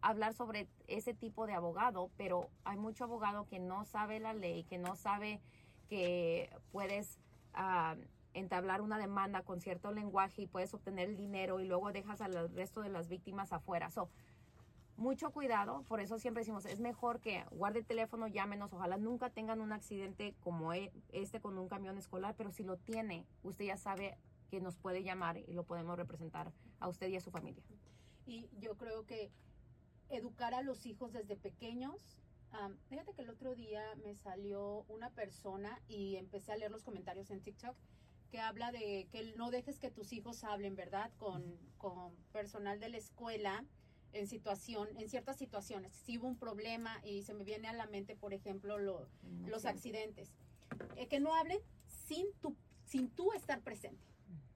hablar 0.00 0.34
sobre 0.34 0.68
ese 0.86 1.14
tipo 1.14 1.46
de 1.46 1.54
abogado, 1.54 2.10
pero 2.16 2.48
hay 2.64 2.76
mucho 2.76 3.04
abogado 3.04 3.46
que 3.46 3.58
no 3.58 3.84
sabe 3.84 4.20
la 4.20 4.34
ley, 4.34 4.64
que 4.64 4.78
no 4.78 4.96
sabe 4.96 5.40
que 5.88 6.50
puedes 6.72 7.18
ah, 7.54 7.96
entablar 8.34 8.82
una 8.82 8.98
demanda 8.98 9.42
con 9.42 9.60
cierto 9.60 9.92
lenguaje 9.92 10.42
y 10.42 10.46
puedes 10.46 10.72
obtener 10.74 11.08
el 11.08 11.16
dinero 11.16 11.60
y 11.60 11.64
luego 11.64 11.92
dejas 11.92 12.20
al 12.20 12.50
resto 12.54 12.82
de 12.82 12.88
las 12.88 13.08
víctimas 13.08 13.52
afuera. 13.52 13.90
So, 13.90 14.08
mucho 14.96 15.30
cuidado, 15.30 15.82
por 15.88 16.00
eso 16.00 16.18
siempre 16.18 16.40
decimos, 16.40 16.64
es 16.64 16.80
mejor 16.80 17.20
que 17.20 17.44
guarde 17.50 17.80
el 17.80 17.86
teléfono, 17.86 18.28
llámenos, 18.28 18.72
ojalá 18.72 18.96
nunca 18.96 19.30
tengan 19.30 19.60
un 19.60 19.72
accidente 19.72 20.34
como 20.40 20.72
e- 20.72 20.92
este 21.12 21.40
con 21.40 21.58
un 21.58 21.68
camión 21.68 21.98
escolar, 21.98 22.34
pero 22.36 22.50
si 22.50 22.62
lo 22.62 22.76
tiene, 22.76 23.26
usted 23.42 23.66
ya 23.66 23.76
sabe 23.76 24.16
que 24.50 24.60
nos 24.60 24.76
puede 24.76 25.02
llamar 25.02 25.36
y 25.36 25.52
lo 25.52 25.64
podemos 25.64 25.96
representar 25.96 26.52
a 26.80 26.88
usted 26.88 27.08
y 27.08 27.16
a 27.16 27.20
su 27.20 27.30
familia. 27.30 27.62
Y 28.26 28.48
yo 28.58 28.76
creo 28.76 29.04
que 29.04 29.30
educar 30.10 30.54
a 30.54 30.62
los 30.62 30.86
hijos 30.86 31.12
desde 31.12 31.36
pequeños. 31.36 32.18
am, 32.52 32.76
fíjate 32.88 33.12
que 33.12 33.22
el 33.22 33.30
otro 33.30 33.54
día 33.54 33.82
me 34.04 34.14
salió 34.14 34.84
una 34.88 35.10
persona 35.10 35.80
y 35.88 36.16
empecé 36.16 36.52
a 36.52 36.56
leer 36.56 36.70
los 36.70 36.82
comentarios 36.84 37.30
en 37.30 37.40
TikTok 37.40 37.76
que 38.30 38.40
habla 38.40 38.72
de 38.72 39.08
que 39.12 39.34
no 39.36 39.50
dejes 39.50 39.78
que 39.78 39.90
tus 39.90 40.12
hijos 40.12 40.42
hablen, 40.44 40.74
¿verdad? 40.74 41.12
Con, 41.18 41.42
con 41.78 42.14
personal 42.32 42.80
de 42.80 42.88
la 42.88 42.96
escuela 42.98 43.64
en 44.12 44.26
situación, 44.26 44.88
en 44.98 45.08
ciertas 45.08 45.36
situaciones. 45.36 45.92
Si 45.92 46.18
hubo 46.18 46.26
un 46.26 46.36
problema 46.38 47.00
y 47.04 47.22
se 47.22 47.34
me 47.34 47.44
viene 47.44 47.68
a 47.68 47.72
la 47.72 47.86
mente, 47.86 48.16
por 48.16 48.32
ejemplo, 48.32 48.78
lo- 48.78 49.08
los 49.46 49.64
accidentes. 49.66 50.32
Eh, 50.96 51.06
que 51.06 51.20
no 51.20 51.34
hablen 51.34 51.58
sin 51.86 52.26
tu, 52.40 52.56
sin 52.84 53.08
tú 53.10 53.32
estar 53.32 53.60
presente. 53.62 54.02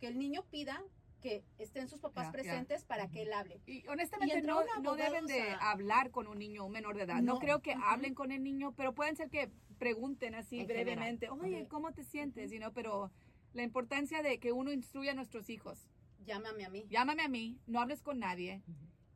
Que 0.01 0.09
el 0.09 0.19
niño 0.19 0.43
pida 0.51 0.83
que 1.21 1.45
estén 1.59 1.89
sus 1.89 2.01
papás 2.01 2.31
presentes 2.33 2.85
para 2.85 3.09
que 3.09 3.23
él 3.23 3.33
hable. 3.33 3.61
Y 3.67 3.87
honestamente 3.89 4.39
Y 4.39 4.43
no, 4.43 4.63
no 4.83 4.95
deben 4.97 5.27
de 5.27 5.35
sea- 5.35 5.71
hablar 5.71 6.11
con 6.11 6.27
un 6.27 6.39
niño 6.39 6.65
un 6.67 6.73
menor 6.73 6.97
de 6.97 7.03
edad. 7.05 7.23
No, 7.23 7.35
No. 7.35 7.39
creo 7.39 7.61
que 7.63 7.73
Ujú. 7.73 7.83
hablen 7.85 8.15
con 8.15 8.33
el 8.33 8.43
niño, 8.43 8.73
pero 8.77 8.95
pueden 8.95 9.17
ser 9.17 9.29
que 9.31 9.51
pregunten 9.79 10.35
así 10.35 10.61
En 10.61 10.67
general. 10.67 10.85
brevemente, 10.97 11.29
oye. 11.31 11.67
¿cómo 11.69 11.93
te 11.93 12.05
sientes? 12.05 12.51
You 12.51 12.59
know, 12.59 12.73
pero 12.73 13.11
la 13.53 13.63
importancia 13.63 14.23
de 14.23 14.39
que 14.39 14.53
uno 14.53 14.73
instruya 14.73 15.13
a 15.13 15.15
nuestros 15.15 15.49
hijos. 15.51 15.89
Llámame 16.25 16.65
a 16.65 16.71
mí. 16.71 16.87
Llámame 16.91 17.23
a 17.23 17.29
mí, 17.29 17.59
no 17.67 17.81
hables 17.81 18.03
con 18.03 18.19
nadie. 18.19 18.63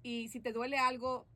Y 0.03 0.29
si 0.29 0.41
te 0.41 0.53
duele 0.53 0.79
algo, 0.79 1.27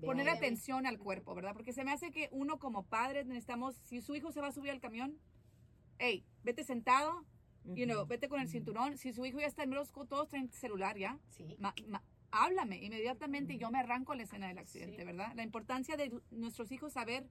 poner 0.00 0.28
atención 0.28 0.86
al 0.86 0.98
cuerpo, 0.98 1.34
¿verdad? 1.34 1.52
Porque 1.52 1.72
se 1.72 1.84
me 1.84 1.92
hace 1.92 2.10
que 2.10 2.28
uno 2.32 2.58
como 2.58 2.84
padre 2.84 3.24
necesitamos, 3.24 3.76
si 3.84 4.00
su 4.00 4.14
hijo 4.14 4.32
se 4.32 4.40
va 4.40 4.48
a 4.48 4.52
subir 4.52 4.70
al 4.70 4.80
camión, 4.80 5.18
hey, 5.98 6.24
vete 6.42 6.64
sentado, 6.64 7.24
you 7.64 7.84
know, 7.86 8.06
vete 8.06 8.28
con 8.28 8.40
el 8.40 8.48
cinturón. 8.48 8.98
Si 8.98 9.12
su 9.12 9.24
hijo 9.24 9.40
ya 9.40 9.46
está 9.46 9.62
en 9.62 9.70
los 9.70 9.90
todos 9.92 10.28
traen 10.28 10.50
celular 10.50 10.96
ya, 10.98 11.18
Sí. 11.30 11.56
ma- 11.58 11.74
ma- 11.86 12.02
háblame 12.30 12.78
inmediatamente 12.82 13.54
y 13.54 13.58
yo 13.58 13.70
me 13.70 13.78
arranco 13.78 14.12
a 14.12 14.16
la 14.16 14.22
escena 14.22 14.48
del 14.48 14.58
accidente, 14.58 14.98
Sí. 14.98 15.04
¿verdad? 15.04 15.32
La 15.34 15.42
importancia 15.42 15.96
de 15.96 16.12
nuestros 16.30 16.72
hijos 16.72 16.92
saber 16.94 17.26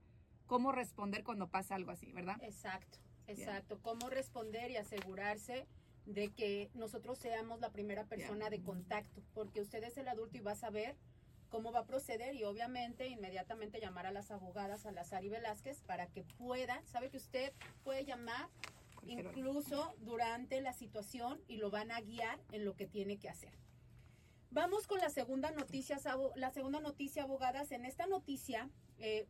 cómo 0.47 0.71
responder 0.71 1.23
cuando 1.23 1.47
pasa 1.49 1.75
algo 1.75 1.91
así, 1.91 2.11
¿verdad? 2.11 2.37
Exacto, 2.43 2.99
exacto. 3.27 3.79
Cómo 3.81 4.09
responder 4.09 4.69
y 4.71 4.77
asegurarse 4.77 5.65
de 6.05 6.29
que 6.29 6.69
nosotros 6.73 7.19
seamos 7.19 7.59
la 7.61 7.71
primera 7.71 8.05
persona 8.05 8.49
de 8.49 8.61
contacto, 8.61 9.21
porque 9.33 9.61
usted 9.61 9.83
es 9.83 9.97
el 9.97 10.07
adulto 10.07 10.37
y 10.37 10.41
va 10.41 10.51
a 10.53 10.55
saber 10.55 10.95
cómo 11.49 11.71
va 11.71 11.79
a 11.81 11.85
proceder 11.85 12.33
y 12.35 12.43
obviamente 12.43 13.07
inmediatamente 13.07 13.79
llamar 13.79 14.05
a 14.05 14.11
las 14.11 14.31
abogadas, 14.31 14.85
a 14.85 14.91
la 14.91 15.03
Sari 15.03 15.29
Velázquez, 15.29 15.81
para 15.81 16.07
que 16.07 16.23
pueda, 16.23 16.81
sabe 16.85 17.09
que 17.09 17.17
usted 17.17 17.53
puede 17.83 18.05
llamar. 18.05 18.47
Incluso 19.03 19.95
durante 19.99 20.61
la 20.61 20.73
situación 20.73 21.41
y 21.47 21.57
lo 21.57 21.69
van 21.69 21.91
a 21.91 22.01
guiar 22.01 22.39
en 22.51 22.65
lo 22.65 22.75
que 22.75 22.87
tiene 22.87 23.17
que 23.17 23.29
hacer. 23.29 23.57
Vamos 24.51 24.85
con 24.85 24.99
la 24.99 25.09
segunda 25.09 25.51
noticia, 25.51 25.97
la 26.35 26.51
segunda 26.51 26.79
noticia, 26.81 27.23
abogadas. 27.23 27.71
En 27.71 27.85
esta 27.85 28.05
noticia 28.05 28.69
eh, 28.97 29.27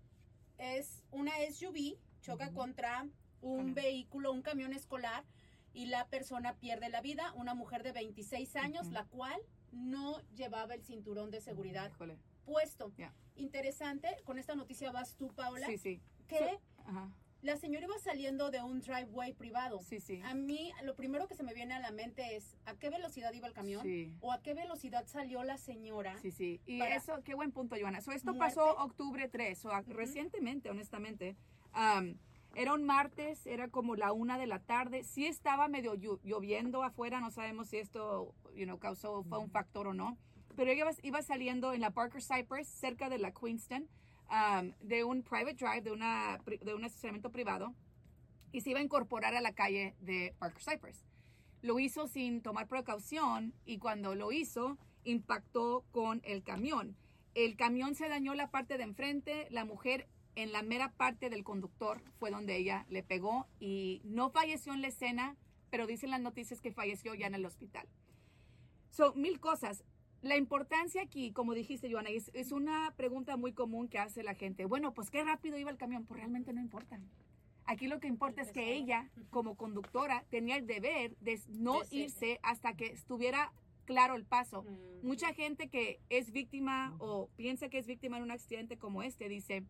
es 0.57 1.03
una 1.11 1.33
SUV 1.51 1.97
choca 2.21 2.51
contra 2.53 3.07
un 3.41 3.73
vehículo, 3.73 4.31
un 4.31 4.41
camión 4.41 4.73
escolar 4.73 5.23
y 5.73 5.85
la 5.87 6.07
persona 6.07 6.55
pierde 6.55 6.89
la 6.89 7.01
vida, 7.01 7.33
una 7.33 7.53
mujer 7.53 7.83
de 7.83 7.91
26 7.91 8.55
años, 8.55 8.91
la 8.91 9.05
cual 9.05 9.39
no 9.71 10.19
llevaba 10.33 10.73
el 10.73 10.83
cinturón 10.83 11.31
de 11.31 11.41
seguridad 11.41 11.89
Híjole. 11.91 12.17
puesto. 12.45 12.91
Interesante, 13.35 14.09
con 14.25 14.37
esta 14.37 14.55
noticia 14.55 14.91
vas 14.91 15.15
tú, 15.15 15.33
Paula, 15.33 15.65
Sí, 15.67 15.77
sí. 15.77 16.01
que 16.27 16.59
Ajá. 16.85 17.09
La 17.41 17.57
señora 17.57 17.85
iba 17.85 17.97
saliendo 17.97 18.51
de 18.51 18.61
un 18.61 18.81
driveway 18.81 19.33
privado. 19.33 19.79
Sí, 19.81 19.99
sí. 19.99 20.21
A 20.23 20.35
mí, 20.35 20.71
lo 20.83 20.95
primero 20.95 21.27
que 21.27 21.33
se 21.35 21.41
me 21.43 21.53
viene 21.55 21.73
a 21.73 21.79
la 21.79 21.91
mente 21.91 22.35
es 22.35 22.55
a 22.65 22.75
qué 22.75 22.89
velocidad 22.91 23.33
iba 23.33 23.47
el 23.47 23.53
camión 23.53 23.81
Sí. 23.83 24.13
o 24.21 24.31
a 24.31 24.41
qué 24.43 24.53
velocidad 24.53 25.07
salió 25.07 25.43
la 25.43 25.57
señora. 25.57 26.17
Sí, 26.19 26.29
sí. 26.31 26.61
Y 26.67 26.79
para- 26.79 26.95
eso, 26.95 27.21
qué 27.23 27.33
buen 27.33 27.51
punto, 27.51 27.75
Joana. 27.79 27.99
So, 28.01 28.11
esto 28.11 28.33
Muerte. 28.33 28.55
pasó 28.55 28.75
octubre 28.77 29.27
3, 29.27 29.65
o 29.65 29.71
recientemente, 29.87 30.69
honestamente. 30.69 31.35
Um, 31.73 32.15
era 32.53 32.73
un 32.73 32.83
martes, 32.83 33.45
era 33.47 33.69
como 33.69 33.95
la 33.95 34.11
una 34.11 34.37
de 34.37 34.45
la 34.45 34.59
tarde. 34.59 35.03
Sí 35.03 35.25
estaba 35.25 35.67
medio 35.67 35.95
lloviendo 35.95 36.83
afuera, 36.83 37.21
no 37.21 37.31
sabemos 37.31 37.69
si 37.69 37.77
esto, 37.77 38.35
you 38.53 38.65
know, 38.65 38.77
causó, 38.77 39.23
fue 39.23 39.39
un 39.39 39.49
factor 39.49 39.87
o 39.87 39.93
no. 39.95 40.17
Pero 40.55 40.69
ella 40.69 40.81
iba, 40.81 40.91
iba 41.01 41.21
saliendo 41.23 41.73
en 41.73 41.81
la 41.81 41.91
Parker 41.91 42.21
Cypress, 42.21 42.67
cerca 42.67 43.09
de 43.09 43.17
la 43.17 43.31
Queenston, 43.31 43.87
de 44.81 45.03
un 45.03 45.23
private 45.23 45.55
drive, 45.55 45.81
de, 45.81 45.91
una, 45.91 46.39
de 46.45 46.73
un 46.73 46.85
estacionamiento 46.85 47.31
privado, 47.31 47.73
y 48.51 48.61
se 48.61 48.71
iba 48.71 48.79
a 48.79 48.83
incorporar 48.83 49.33
a 49.35 49.41
la 49.41 49.53
calle 49.53 49.95
de 49.99 50.33
Parker 50.39 50.61
Cypress. 50.61 51.05
Lo 51.61 51.79
hizo 51.79 52.07
sin 52.07 52.41
tomar 52.41 52.67
precaución 52.67 53.53
y 53.65 53.77
cuando 53.77 54.15
lo 54.15 54.31
hizo, 54.31 54.77
impactó 55.03 55.85
con 55.91 56.21
el 56.23 56.43
camión. 56.43 56.95
El 57.33 57.55
camión 57.55 57.95
se 57.95 58.09
dañó 58.09 58.33
la 58.33 58.51
parte 58.51 58.77
de 58.77 58.83
enfrente, 58.83 59.47
la 59.51 59.63
mujer 59.63 60.07
en 60.35 60.51
la 60.51 60.63
mera 60.63 60.91
parte 60.93 61.29
del 61.29 61.43
conductor 61.43 62.01
fue 62.19 62.31
donde 62.31 62.57
ella 62.57 62.85
le 62.89 63.03
pegó 63.03 63.47
y 63.59 64.01
no 64.03 64.31
falleció 64.31 64.73
en 64.73 64.81
la 64.81 64.87
escena, 64.87 65.35
pero 65.69 65.87
dicen 65.87 66.09
las 66.09 66.21
noticias 66.21 66.61
que 66.61 66.71
falleció 66.71 67.13
ya 67.13 67.27
en 67.27 67.35
el 67.35 67.45
hospital. 67.45 67.87
So, 68.89 69.13
mil 69.13 69.39
cosas. 69.39 69.83
La 70.21 70.37
importancia 70.37 71.01
aquí, 71.01 71.31
como 71.31 71.53
dijiste, 71.53 71.91
Joana, 71.91 72.09
es, 72.09 72.29
es 72.33 72.51
una 72.51 72.93
pregunta 72.95 73.37
muy 73.37 73.53
común 73.53 73.87
que 73.87 73.97
hace 73.97 74.23
la 74.23 74.35
gente. 74.35 74.65
Bueno, 74.65 74.93
pues 74.93 75.09
qué 75.09 75.23
rápido 75.23 75.57
iba 75.57 75.71
el 75.71 75.77
camión. 75.77 76.05
Pues 76.05 76.19
realmente 76.19 76.53
no 76.53 76.61
importa. 76.61 76.99
Aquí 77.65 77.87
lo 77.87 77.99
que 77.99 78.07
importa 78.07 78.41
es 78.41 78.51
que 78.51 78.73
ella, 78.73 79.09
como 79.29 79.55
conductora, 79.55 80.23
tenía 80.29 80.57
el 80.57 80.67
deber 80.67 81.15
de 81.21 81.39
no 81.49 81.81
irse 81.89 82.39
hasta 82.43 82.75
que 82.75 82.87
estuviera 82.87 83.51
claro 83.85 84.15
el 84.15 84.25
paso. 84.25 84.63
Mm. 84.63 85.07
Mucha 85.07 85.33
gente 85.33 85.69
que 85.69 85.99
es 86.09 86.31
víctima 86.31 86.95
o 86.99 87.29
piensa 87.35 87.69
que 87.69 87.77
es 87.77 87.87
víctima 87.87 88.17
en 88.17 88.23
un 88.23 88.31
accidente 88.31 88.77
como 88.77 89.03
este 89.03 89.27
dice, 89.27 89.63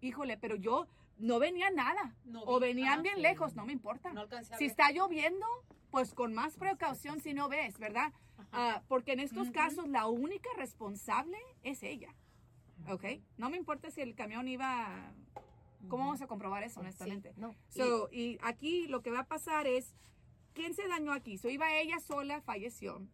híjole, 0.00 0.36
pero 0.36 0.56
yo 0.56 0.86
no 1.18 1.38
venía 1.38 1.70
nada. 1.70 2.14
No 2.24 2.42
o 2.44 2.60
venían 2.60 3.02
bien 3.02 3.20
lejos, 3.20 3.54
no 3.56 3.66
me 3.66 3.72
importa. 3.72 4.12
No 4.12 4.26
si 4.58 4.66
está 4.66 4.92
lloviendo, 4.92 5.46
pues 5.90 6.14
con 6.14 6.34
más 6.34 6.56
precaución 6.56 7.20
si 7.20 7.34
no 7.34 7.48
ves, 7.48 7.78
¿verdad? 7.78 8.12
Ah, 8.52 8.82
porque 8.88 9.12
en 9.12 9.20
estos 9.20 9.50
casos 9.50 9.88
la 9.88 10.06
única 10.06 10.48
responsable 10.56 11.36
es 11.62 11.82
ella. 11.82 12.14
¿Ok? 12.88 13.04
No 13.36 13.50
me 13.50 13.56
importa 13.56 13.90
si 13.90 14.00
el 14.00 14.14
camión 14.14 14.48
iba... 14.48 15.12
¿Cómo 15.88 16.04
vamos 16.04 16.22
a 16.22 16.26
comprobar 16.26 16.64
eso, 16.64 16.80
honestamente? 16.80 17.32
No. 17.36 17.54
So, 17.68 18.08
y 18.10 18.38
aquí 18.42 18.88
lo 18.88 19.00
que 19.02 19.10
va 19.10 19.20
a 19.20 19.26
pasar 19.28 19.66
es, 19.66 19.94
¿quién 20.52 20.74
se 20.74 20.88
dañó 20.88 21.12
aquí? 21.12 21.38
So, 21.38 21.48
iba 21.48 21.72
ella 21.78 22.00
sola, 22.00 22.40
falleció. 22.40 23.06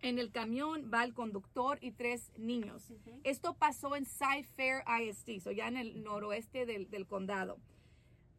En 0.00 0.20
el 0.20 0.30
camión 0.30 0.90
va 0.94 1.02
el 1.02 1.12
conductor 1.12 1.78
y 1.80 1.90
tres 1.90 2.30
niños. 2.38 2.92
Esto 3.24 3.54
pasó 3.54 3.96
en 3.96 4.06
Cy-Fair 4.06 4.84
ISD, 5.02 5.40
so 5.42 5.50
ya 5.50 5.66
en 5.66 5.76
el 5.76 6.04
noroeste 6.04 6.66
del, 6.66 6.88
del 6.88 7.06
condado. 7.06 7.58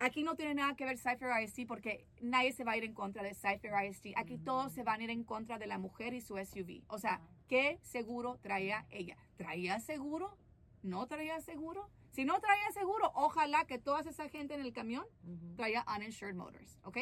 Aquí 0.01 0.23
no 0.23 0.35
tiene 0.35 0.53
nada 0.53 0.75
que 0.75 0.85
ver 0.85 0.97
Cy-Fair 0.97 1.43
ISD 1.43 1.67
porque 1.67 2.05
nadie 2.21 2.53
se 2.53 2.63
va 2.63 2.71
a 2.71 2.77
ir 2.77 2.85
en 2.85 2.93
contra 2.93 3.21
de 3.21 3.33
Cy-Fair 3.33 3.73
ISD. 3.89 4.13
Aquí 4.15 4.37
todos 4.37 4.71
se 4.71 4.83
van 4.83 5.01
a 5.01 5.03
ir 5.03 5.09
en 5.09 5.25
contra 5.25 5.59
de 5.59 5.67
la 5.67 5.77
mujer 5.77 6.13
y 6.13 6.21
su 6.21 6.37
SUV. 6.37 6.83
O 6.87 6.97
sea, 6.99 7.19
¿qué 7.49 7.79
seguro 7.81 8.37
traía 8.41 8.85
ella? 8.91 9.17
¿Traía 9.35 9.79
seguro? 9.81 10.37
¿No 10.83 11.05
traía 11.07 11.41
seguro? 11.41 11.89
Si 12.11 12.23
no 12.23 12.39
traía 12.39 12.71
seguro, 12.71 13.11
ojalá 13.13 13.65
que 13.65 13.77
toda 13.77 13.99
esa 14.01 14.29
gente 14.29 14.55
en 14.55 14.61
el 14.61 14.71
camión 14.71 15.05
Ujú. 15.23 15.55
traía 15.57 15.85
uninsured 15.93 16.33
motors, 16.33 16.79
¿ok? 16.83 16.97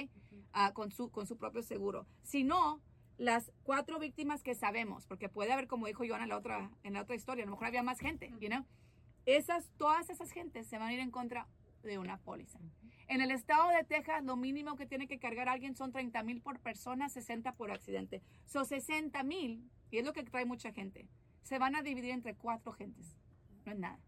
Ah, 0.52 0.74
con, 0.74 0.92
su, 0.92 1.12
con 1.12 1.28
su 1.28 1.38
propio 1.38 1.62
seguro. 1.62 2.08
Si 2.24 2.44
no, 2.44 2.82
las 3.18 3.52
cuatro 3.62 4.00
víctimas 4.00 4.42
que 4.42 4.56
sabemos, 4.56 5.06
porque 5.06 5.30
puede 5.30 5.54
haber, 5.54 5.68
como 5.68 5.86
dijo 5.86 6.04
Joana 6.06 6.24
en 6.24 6.30
la 6.30 6.38
otra, 6.38 6.72
en 6.84 6.94
la 6.94 7.02
otra 7.02 7.16
historia, 7.16 7.44
a 7.44 7.46
lo 7.46 7.52
mejor 7.52 7.68
había 7.68 7.84
más 7.84 8.00
gente, 8.00 8.34
you 8.40 8.50
know? 8.50 8.66
Esas, 9.28 9.70
todas 9.78 10.10
esas 10.10 10.32
gentes 10.32 10.66
se 10.68 10.80
van 10.80 10.88
a 10.90 10.94
ir 10.94 11.00
en 11.00 11.12
contra 11.12 11.48
de 11.84 11.98
una 12.00 12.18
póliza. 12.18 12.60
En 13.08 13.22
el 13.22 13.32
estado 13.32 13.70
de 13.70 13.84
Texas, 13.86 14.24
lo 14.24 14.36
mínimo 14.36 14.76
que 14.76 14.86
tiene 14.86 15.08
que 15.08 15.20
cargar 15.20 15.48
alguien 15.48 15.76
son 15.76 15.92
30 15.92 16.24
mil 16.24 16.42
por 16.42 16.60
persona, 16.60 17.08
60 17.08 17.54
por 17.54 17.72
accidente. 17.72 18.22
Son 18.46 18.66
60 18.66 19.24
mil, 19.24 19.70
y 19.92 20.00
es 20.00 20.06
lo 20.06 20.12
que 20.12 20.24
trae 20.24 20.46
mucha 20.46 20.74
gente, 20.74 21.08
se 21.42 21.58
van 21.58 21.76
a 21.76 21.82
dividir 21.82 22.12
entre 22.12 22.36
cuatro 22.36 22.74
gentes. 22.74 23.16
No 23.66 23.72
es 23.72 23.80
nada. 23.80 24.00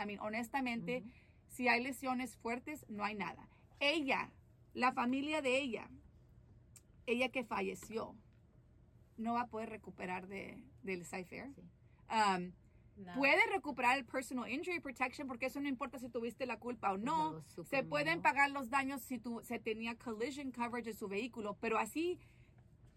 I 0.00 0.06
mean, 0.06 0.20
honestamente, 0.20 1.02
Ujú. 1.04 1.10
si 1.48 1.68
hay 1.68 1.82
lesiones 1.82 2.36
fuertes, 2.36 2.84
no 2.88 3.04
hay 3.04 3.14
nada. 3.14 3.48
Ella, 3.78 4.32
la 4.74 4.92
familia 4.92 5.40
de 5.40 5.58
ella, 5.58 5.88
ella 7.06 7.28
que 7.28 7.44
falleció, 7.44 8.16
no 9.16 9.34
va 9.34 9.42
a 9.42 9.46
poder 9.46 9.70
recuperar 9.70 10.26
de, 10.26 10.62
del 10.82 11.04
Cypher. 11.04 11.52
Sí. 11.54 11.62
Um, 12.10 12.52
Nada. 12.98 13.16
puede 13.18 13.40
recuperar 13.52 13.96
el 13.98 14.04
personal 14.04 14.50
injury 14.50 14.80
protection 14.80 15.26
porque 15.28 15.46
eso 15.46 15.60
no 15.60 15.68
importa 15.68 15.98
si 15.98 16.08
tuviste 16.08 16.44
la 16.46 16.58
culpa 16.58 16.92
o 16.92 16.98
no. 16.98 17.42
Se 17.70 17.82
pueden 17.84 18.20
pagar 18.22 18.50
los 18.50 18.70
daños 18.70 19.02
si 19.02 19.18
tu, 19.18 19.40
se 19.44 19.58
tenía 19.58 19.96
collision 19.96 20.50
coverage 20.52 20.90
de 20.90 20.94
su 20.94 21.08
vehículo, 21.08 21.56
pero 21.60 21.78
así 21.78 22.18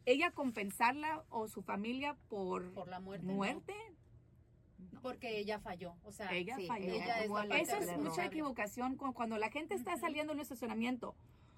ella 0.06 0.32
compensarla 0.32 1.24
o 1.30 1.48
su 1.48 1.62
familia 1.62 2.16
por, 2.30 2.74
por 2.74 2.88
la 2.88 3.00
muerte. 3.00 3.26
no. 3.28 3.34
muerte, 3.34 3.76
Porque 5.02 5.38
ella 5.40 5.60
falló. 5.60 5.96
O 6.04 6.12
sea, 6.12 6.32
ella 6.34 6.56
Sí, 6.58 6.68
falló. 6.68 6.94
ella 6.94 7.24
es 7.56 7.70
Eso 7.70 7.78
es 7.78 7.98
mucha 8.00 8.26
equivocación 8.26 8.96
cu- 8.98 9.14
cuando 9.14 9.38
la 9.38 9.50
gente 9.50 9.76
está 9.76 9.98
saliendo 9.98 10.34
en 10.34 10.40
un 10.40 10.42
estacionamiento. 10.42 11.16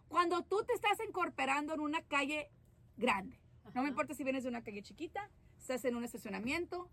Cuando 0.09 0.43
tú 0.43 0.63
te 0.65 0.73
estás 0.73 0.97
incorporando 1.07 1.73
en 1.73 1.79
una 1.79 2.01
calle 2.03 2.49
grande, 2.97 3.39
no 3.63 3.69
Ajá. 3.69 3.81
me 3.81 3.89
importa 3.89 4.13
si 4.13 4.23
vienes 4.23 4.43
de 4.43 4.49
una 4.49 4.61
calle 4.61 4.83
chiquita, 4.83 5.29
estás 5.57 5.83
en 5.85 5.95
un 5.95 6.03
estacionamiento, 6.03 6.89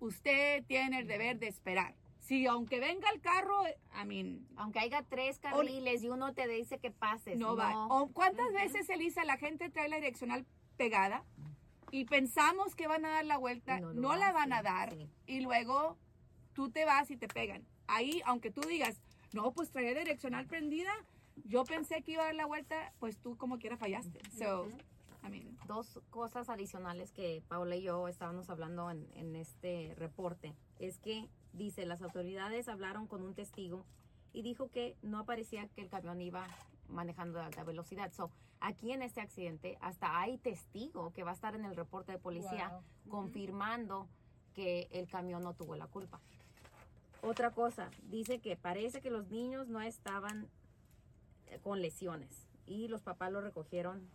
usted 0.00 0.64
tiene 0.66 1.00
el 1.00 1.06
deber 1.06 1.38
de 1.38 1.48
esperar. 1.48 1.94
Si 2.18 2.46
aunque 2.46 2.80
venga 2.80 3.08
el 3.12 3.20
carro, 3.20 3.62
I 3.66 4.06
mean, 4.06 4.46
Aunque 4.56 4.78
haya 4.78 5.02
tres 5.02 5.38
carriles 5.38 6.02
y 6.02 6.10
uno 6.10 6.32
te 6.34 6.46
dice 6.46 6.78
que 6.78 6.90
pases. 6.90 7.38
no 7.38 7.56
va. 7.56 7.86
O 7.86 8.08
¿Cuántas 8.08 8.52
veces, 8.52 8.88
Elisa, 8.90 9.24
la 9.24 9.36
gente 9.36 9.68
trae 9.70 9.88
la 9.88 9.96
direccional 9.96 10.46
pegada 10.76 11.24
y 11.90 12.04
pensamos 12.04 12.74
que 12.74 12.86
van 12.86 13.04
a 13.04 13.10
dar 13.10 13.24
la 13.24 13.36
vuelta, 13.36 13.80
no, 13.80 14.16
la 14.16 14.32
van 14.32 14.52
a 14.52 14.62
dar 14.62 14.92
sí. 14.92 15.08
y 15.26 15.40
luego 15.40 15.98
tú 16.52 16.70
te 16.70 16.84
vas 16.84 17.10
y 17.10 17.16
te 17.16 17.26
pegan. 17.26 17.66
Ahí, 17.86 18.22
aunque 18.24 18.50
tú 18.50 18.60
digas, 18.60 19.00
no, 19.32 19.52
pues 19.52 19.70
traía 19.70 19.94
direccional 19.94 20.46
prendida, 20.46 20.92
yo 21.44 21.64
pensé 21.64 22.02
que 22.02 22.12
iba 22.12 22.22
a 22.22 22.26
dar 22.26 22.34
la 22.34 22.46
vuelta, 22.46 22.92
pues 23.00 23.18
tú 23.18 23.36
como 23.36 23.58
quiera 23.58 23.76
fallaste. 23.76 24.20
So. 24.38 24.68
I 25.22 25.30
mean, 25.30 25.58
Dos 25.66 26.00
cosas 26.10 26.48
adicionales 26.48 27.12
que 27.12 27.42
Paula 27.48 27.76
y 27.76 27.82
yo 27.82 28.08
estábamos 28.08 28.50
hablando 28.50 28.90
en, 28.90 29.06
en 29.14 29.36
este 29.36 29.94
reporte 29.96 30.54
es 30.78 30.98
que 30.98 31.28
dice 31.52 31.84
las 31.86 32.02
autoridades 32.02 32.68
hablaron 32.68 33.06
con 33.06 33.22
un 33.22 33.34
testigo 33.34 33.84
y 34.32 34.42
dijo 34.42 34.70
que 34.70 34.96
no 35.02 35.18
aparecía 35.18 35.68
que 35.68 35.82
el 35.82 35.88
camión 35.88 36.20
iba 36.20 36.46
manejando 36.88 37.40
a 37.40 37.46
alta 37.46 37.64
velocidad. 37.64 38.12
So, 38.12 38.30
aquí 38.60 38.92
en 38.92 39.02
este 39.02 39.20
accidente 39.20 39.78
hasta 39.80 40.20
hay 40.20 40.38
testigo 40.38 41.12
que 41.12 41.24
va 41.24 41.30
a 41.30 41.34
estar 41.34 41.54
en 41.54 41.64
el 41.64 41.76
reporte 41.76 42.12
de 42.12 42.18
policía 42.18 42.68
Wow. 42.70 42.82
Confirmando 43.10 44.08
que 44.54 44.88
el 44.92 45.08
camión 45.08 45.42
no 45.42 45.54
tuvo 45.54 45.74
la 45.74 45.86
culpa. 45.86 46.20
Otra 47.22 47.50
cosa, 47.50 47.90
dice 48.04 48.40
que 48.40 48.56
parece 48.56 49.00
que 49.00 49.10
los 49.10 49.28
niños 49.30 49.68
no 49.68 49.80
estaban 49.80 50.48
eh, 51.46 51.58
con 51.62 51.82
lesiones 51.82 52.46
y 52.66 52.88
los 52.88 53.02
papás 53.02 53.32
lo 53.32 53.40
recogieron 53.40 54.08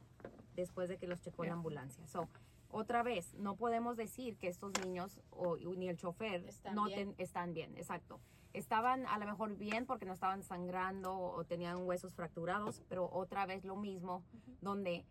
después 0.56 0.90
de 0.90 0.98
que 0.98 1.08
los 1.08 1.22
checó 1.22 1.44
la 1.46 1.54
ambulancia. 1.54 2.06
So, 2.08 2.28
otra 2.70 3.04
vez, 3.04 3.34
no 3.36 3.56
podemos 3.56 3.96
decir 3.98 4.38
que 4.38 4.48
estos 4.48 4.72
niños 4.84 5.20
o 5.30 5.56
ni 5.58 5.88
el 5.88 5.98
chofer 5.98 6.44
Están 6.46 6.76
no 6.76 6.86
bien. 6.86 7.10
ten- 7.10 7.16
están 7.18 7.54
bien, 7.54 7.78
exacto. 7.78 8.20
Estaban 8.54 9.06
a 9.08 9.18
lo 9.20 9.26
mejor 9.26 9.56
bien 9.58 9.86
porque 9.86 10.06
no 10.06 10.14
estaban 10.14 10.42
sangrando 10.44 11.14
o 11.18 11.44
tenían 11.44 11.86
huesos 11.86 12.14
fracturados, 12.14 12.82
pero 12.88 13.10
otra 13.12 13.46
vez 13.46 13.66
lo 13.66 13.76
mismo, 13.76 14.24
donde 14.62 15.06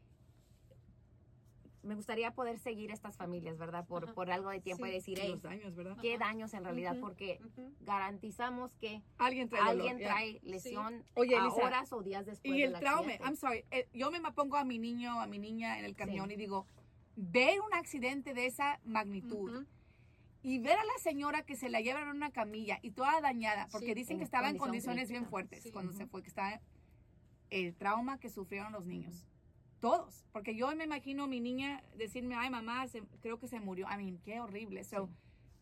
me 1.84 1.94
gustaría 1.94 2.30
poder 2.32 2.58
seguir 2.58 2.90
estas 2.90 3.16
familias, 3.16 3.58
¿verdad? 3.58 3.86
Por, 3.86 4.04
Ajá. 4.04 4.14
por 4.14 4.30
algo 4.30 4.50
de 4.50 4.60
tiempo 4.60 4.84
Sí, 4.84 4.90
y 4.90 4.94
decir, 4.94 5.18
los 5.28 5.42
daños, 5.42 5.74
¿verdad? 5.74 5.96
qué 6.00 6.14
Ajá. 6.14 6.26
daños 6.26 6.54
en 6.54 6.64
realidad, 6.64 6.96
porque 7.00 7.40
garantizamos 7.80 8.74
que 8.76 9.02
Alguien 9.18 9.48
trae 9.48 9.60
dolor, 9.60 9.76
alguien 9.76 9.98
yeah. 9.98 10.08
trae 10.08 10.40
lesión 10.42 11.04
Oye, 11.14 11.36
a 11.36 11.40
Elisa, 11.40 11.56
horas 11.56 11.92
o 11.92 12.02
días 12.02 12.26
después 12.26 12.54
Y 12.54 12.62
el 12.62 12.72
trauma, 12.74 13.00
accidente. 13.00 13.24
I'm 13.24 13.36
sorry, 13.36 13.64
eh, 13.70 13.88
yo 13.92 14.10
me 14.10 14.20
pongo 14.32 14.56
a 14.56 14.64
mi 14.64 14.78
niño, 14.78 15.20
a 15.20 15.26
mi 15.26 15.38
niña 15.38 15.78
en 15.78 15.84
el 15.84 15.94
camión 15.94 16.28
Sí. 16.28 16.34
y 16.34 16.36
digo, 16.36 16.66
ver 17.16 17.60
un 17.60 17.72
accidente 17.74 18.34
de 18.34 18.46
esa 18.46 18.80
magnitud 18.84 19.66
y 20.42 20.58
ver 20.58 20.78
a 20.78 20.84
la 20.84 20.98
señora 21.02 21.42
que 21.42 21.56
se 21.56 21.68
la 21.68 21.80
llevan 21.80 22.04
en 22.08 22.16
una 22.16 22.30
camilla 22.30 22.78
y 22.82 22.90
toda 22.90 23.20
dañada, 23.20 23.68
porque 23.72 23.88
Sí, 23.88 23.94
dicen 23.94 24.14
en 24.14 24.18
que 24.18 24.24
estaba 24.24 24.48
en 24.50 24.58
condiciones 24.58 25.08
bien 25.10 25.26
fuertes 25.26 25.62
Sí. 25.62 25.70
cuando 25.70 25.92
se 25.92 26.06
fue, 26.06 26.22
que 26.22 26.28
estaba 26.28 26.60
el 27.50 27.74
trauma 27.74 28.18
que 28.18 28.28
sufrieron 28.30 28.72
los 28.72 28.84
niños. 28.84 29.26
Todos, 29.84 30.24
porque 30.32 30.56
yo 30.56 30.74
me 30.74 30.84
imagino 30.84 31.26
mi 31.28 31.40
niña 31.40 31.84
decirme, 31.94 32.36
ay 32.36 32.48
mamá, 32.48 32.88
se- 32.88 33.02
creo 33.20 33.38
que 33.38 33.48
se 33.48 33.60
murió. 33.60 33.86
I 33.92 33.98
mean, 34.02 34.18
qué 34.24 34.40
horrible. 34.40 34.82
So, 34.82 35.10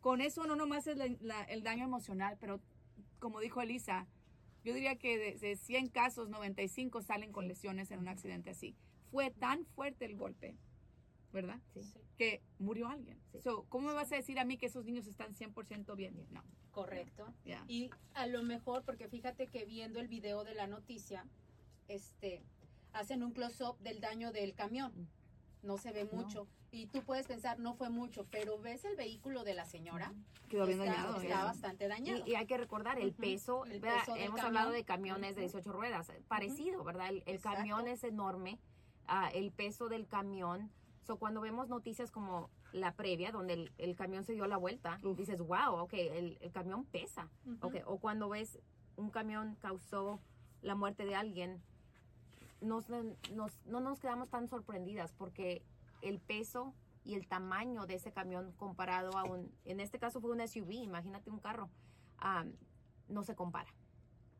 Con 0.00 0.20
eso 0.20 0.46
no 0.46 0.54
nomás 0.54 0.86
es 0.86 0.96
la- 0.96 1.08
la- 1.20 1.42
el 1.44 1.64
daño 1.64 1.84
emocional, 1.84 2.36
pero 2.40 2.60
como 3.18 3.40
dijo 3.40 3.60
Elisa, 3.60 4.06
Yo 4.64 4.72
diría 4.74 4.94
que 4.94 5.18
de, 5.18 5.34
de 5.38 5.56
100 5.56 5.88
casos, 5.88 6.28
95 6.28 7.02
salen 7.02 7.32
con 7.32 7.48
lesiones 7.48 7.90
en 7.90 7.98
un 7.98 8.06
accidente 8.06 8.50
así. 8.50 8.76
Fue 9.10 9.32
tan 9.32 9.64
fuerte 9.66 10.04
el 10.04 10.16
golpe, 10.16 10.54
¿verdad? 11.32 11.58
Sí. 11.74 11.82
Sí, 11.82 11.98
Que 12.16 12.42
murió 12.60 12.86
alguien. 12.86 13.18
Sí. 13.32 13.40
So, 13.42 13.64
¿Cómo 13.68 13.88
me 13.88 13.94
vas 13.94 14.12
a 14.12 14.16
decir 14.16 14.38
a 14.38 14.44
mí 14.44 14.56
que 14.58 14.66
esos 14.66 14.84
niños 14.84 15.08
están 15.08 15.34
100% 15.34 15.96
bien? 15.96 16.14
No. 16.30 16.44
correcto. 16.70 17.26
ya. 17.44 17.64
Y 17.66 17.90
a 18.14 18.28
lo 18.28 18.44
mejor, 18.44 18.84
porque 18.84 19.08
fíjate 19.08 19.48
que 19.48 19.64
viendo 19.64 19.98
el 19.98 20.06
video 20.06 20.44
de 20.44 20.54
la 20.54 20.68
noticia, 20.68 21.26
este, 21.88 22.44
hacen 22.92 23.22
un 23.22 23.32
close-up 23.32 23.78
del 23.80 24.00
daño 24.00 24.32
del 24.32 24.54
camión. 24.54 24.92
No 25.62 25.78
se 25.78 25.92
ve 25.92 26.04
No. 26.10 26.18
mucho. 26.22 26.46
Y 26.70 26.86
tú 26.86 27.02
puedes 27.02 27.26
pensar, 27.26 27.58
no 27.58 27.74
fue 27.74 27.90
mucho, 27.90 28.26
pero 28.30 28.58
ves 28.58 28.84
el 28.84 28.96
vehículo 28.96 29.44
de 29.44 29.54
la 29.54 29.64
señora. 29.66 30.12
Quedó 30.48 30.66
bien 30.66 30.80
está, 30.80 30.92
dañado. 30.92 31.16
está 31.16 31.28
ya. 31.28 31.44
bastante 31.44 31.86
dañado. 31.88 32.22
Y, 32.26 32.30
y 32.30 32.34
hay 32.34 32.46
que 32.46 32.56
recordar 32.56 32.98
el 32.98 33.08
Ujú. 33.10 33.16
peso, 33.20 33.64
El 33.66 33.80
peso 33.80 34.14
del 34.14 34.22
hemos 34.24 34.36
camión. 34.40 34.46
hablado 34.46 34.70
de 34.70 34.84
camiones 34.84 35.36
de 35.36 35.42
Ujú. 35.42 35.52
18 35.58 35.72
ruedas, 35.72 36.10
parecido, 36.28 36.82
¿verdad? 36.82 37.10
El, 37.10 37.22
el 37.26 37.40
camión 37.40 37.86
es 37.88 38.02
enorme, 38.04 38.58
ah, 39.06 39.28
el 39.34 39.52
peso 39.52 39.88
del 39.88 40.06
camión. 40.08 40.70
So, 41.06 41.16
cuando 41.16 41.40
vemos 41.40 41.68
noticias 41.68 42.10
como 42.10 42.48
la 42.72 42.94
previa, 42.94 43.32
donde 43.32 43.52
el, 43.54 43.72
el 43.76 43.94
camión 43.96 44.24
se 44.24 44.32
dio 44.32 44.46
la 44.46 44.56
vuelta, 44.56 44.98
Uf. 45.04 45.16
dices, 45.16 45.40
wow, 45.42 45.74
ok, 45.76 45.92
el, 45.94 46.38
el 46.40 46.52
camión 46.52 46.84
pesa. 46.86 47.28
Ujú. 47.44 47.66
ok. 47.66 47.74
O 47.86 47.98
cuando 47.98 48.28
ves 48.30 48.58
un 48.96 49.10
camión 49.10 49.56
causó 49.60 50.20
la 50.62 50.74
muerte 50.74 51.04
de 51.04 51.14
alguien, 51.16 51.62
nos, 52.62 52.88
nos- 52.88 53.58
no 53.66 53.80
nos 53.80 54.00
quedamos 54.00 54.28
tan 54.30 54.48
sorprendidas 54.48 55.12
porque 55.12 55.62
el 56.00 56.20
peso 56.20 56.74
y 57.04 57.14
el 57.14 57.26
tamaño 57.26 57.86
de 57.86 57.94
ese 57.94 58.12
camión 58.12 58.52
comparado 58.52 59.16
a 59.18 59.24
un, 59.24 59.52
en 59.64 59.80
este 59.80 59.98
caso 59.98 60.20
fue 60.20 60.30
un 60.30 60.40
SUV, 60.40 60.72
imagínate 60.74 61.30
un 61.30 61.40
carro, 61.40 61.68
ah, 62.18 62.44
no 63.08 63.24
se 63.24 63.34
compara, 63.34 63.70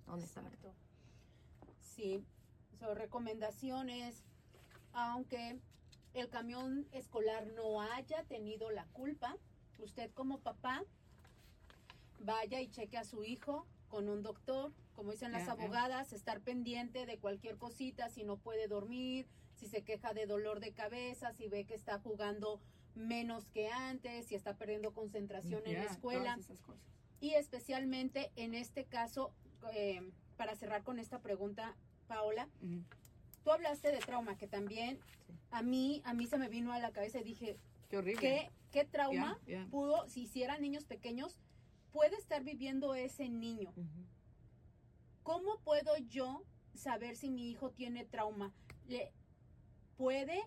honestamente. 0.06 0.56
Exacto. 0.68 0.82
Sí, 1.80 2.24
son 2.78 2.96
recomendaciones, 2.96 4.24
aunque 4.92 5.61
el 6.14 6.28
camión 6.28 6.87
escolar 6.92 7.46
no 7.48 7.80
haya 7.82 8.22
tenido 8.24 8.70
la 8.70 8.87
culpa, 8.87 9.37
usted 9.78 10.11
como 10.14 10.38
papá 10.40 10.85
vaya 12.20 12.61
y 12.61 12.68
cheque 12.68 12.96
a 12.98 13.04
su 13.04 13.24
hijo 13.24 13.66
con 13.88 14.08
un 14.08 14.22
doctor, 14.22 14.72
como 14.94 15.12
dicen 15.12 15.33
las 15.33 15.48
abogadas, 15.48 16.12
estar 16.12 16.40
pendiente 16.40 17.07
de 17.07 17.18
cualquier 17.18 17.57
cosita, 17.57 18.09
si 18.09 18.24
no 18.24 18.37
puede 18.37 18.68
dormir, 18.68 19.26
si 19.57 19.66
se 19.68 19.83
queja 19.83 20.12
de 20.12 20.26
dolor 20.26 20.61
de 20.61 20.72
cabeza, 20.72 21.33
si 21.33 21.48
ve 21.48 21.64
que 21.64 21.74
está 21.74 21.98
jugando 21.98 22.61
menos 22.94 23.48
que 23.48 23.68
antes, 23.70 24.26
si 24.26 24.35
está 24.35 24.55
perdiendo 24.57 24.92
concentración 24.92 25.62
en 25.66 25.74
la 25.74 25.85
escuela. 25.85 26.38
Y 27.20 27.35
especialmente 27.35 28.31
en 28.37 28.55
este 28.55 28.85
caso, 28.85 29.33
eh, 29.72 30.02
para 30.37 30.57
cerrar 30.57 30.83
con 30.83 30.98
esta 30.98 31.20
pregunta, 31.20 31.74
Paola, 32.09 32.48
tú 33.44 33.50
hablaste 33.50 33.92
de 33.92 33.98
trauma, 33.98 34.37
que 34.37 34.46
también 34.46 34.98
Sí. 35.26 35.33
a 35.52 35.62
mí, 35.62 36.02
a 36.05 36.14
mí 36.14 36.26
se 36.26 36.37
me 36.37 36.48
vino 36.48 36.72
a 36.72 36.78
la 36.81 36.90
cabeza 36.90 37.20
y 37.20 37.24
dije, 37.24 37.57
Qué 37.88 37.96
horrible. 37.98 38.20
¿qué, 38.20 38.50
qué 38.72 38.85
trauma 38.85 39.38
pudo, 39.70 40.07
si 40.09 40.22
hicieran 40.22 40.61
niños 40.61 40.85
pequeños, 40.85 41.38
puede 41.92 42.16
estar 42.16 42.42
viviendo 42.42 42.94
ese 42.94 43.28
niño? 43.28 43.72
¿Cómo 45.22 45.58
puedo 45.64 45.96
yo 46.08 46.42
saber 46.74 47.16
si 47.16 47.30
mi 47.30 47.50
hijo 47.50 47.70
tiene 47.70 48.04
trauma? 48.04 48.52
Le- 48.88 49.12
¿Puede 49.96 50.42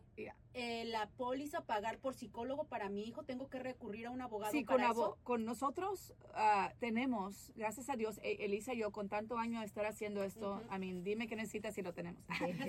eh, 0.54 0.84
la 0.86 1.08
póliza 1.12 1.62
pagar 1.62 2.00
por 2.00 2.14
psicólogo 2.14 2.66
para 2.66 2.90
mi 2.90 3.04
hijo? 3.04 3.24
¿Tengo 3.24 3.48
que 3.48 3.60
recurrir 3.60 4.08
a 4.08 4.12
un 4.12 4.22
abogado 4.22 4.52
Sí, 4.52 4.66
con, 4.66 4.78
para 4.78 4.90
abo- 4.90 5.14
eso? 5.14 5.18
con 5.24 5.46
nosotros 5.46 6.14
ah, 6.34 6.74
tenemos, 6.80 7.52
gracias 7.56 7.90
a 7.90 7.96
Dios, 7.96 8.20
E- 8.22 8.44
Elisa 8.44 8.74
y 8.74 8.80
yo, 8.80 8.92
con 8.92 9.08
tanto 9.08 9.38
año 9.38 9.60
de 9.62 9.66
estar 9.66 9.86
haciendo 9.86 10.24
esto, 10.24 10.62
a 10.70 10.78
mí, 10.78 10.92
dime 11.04 11.28
qué 11.28 11.36
necesitas 11.38 11.78
y 11.78 11.84
lo 11.84 11.94
tenemos. 11.94 12.22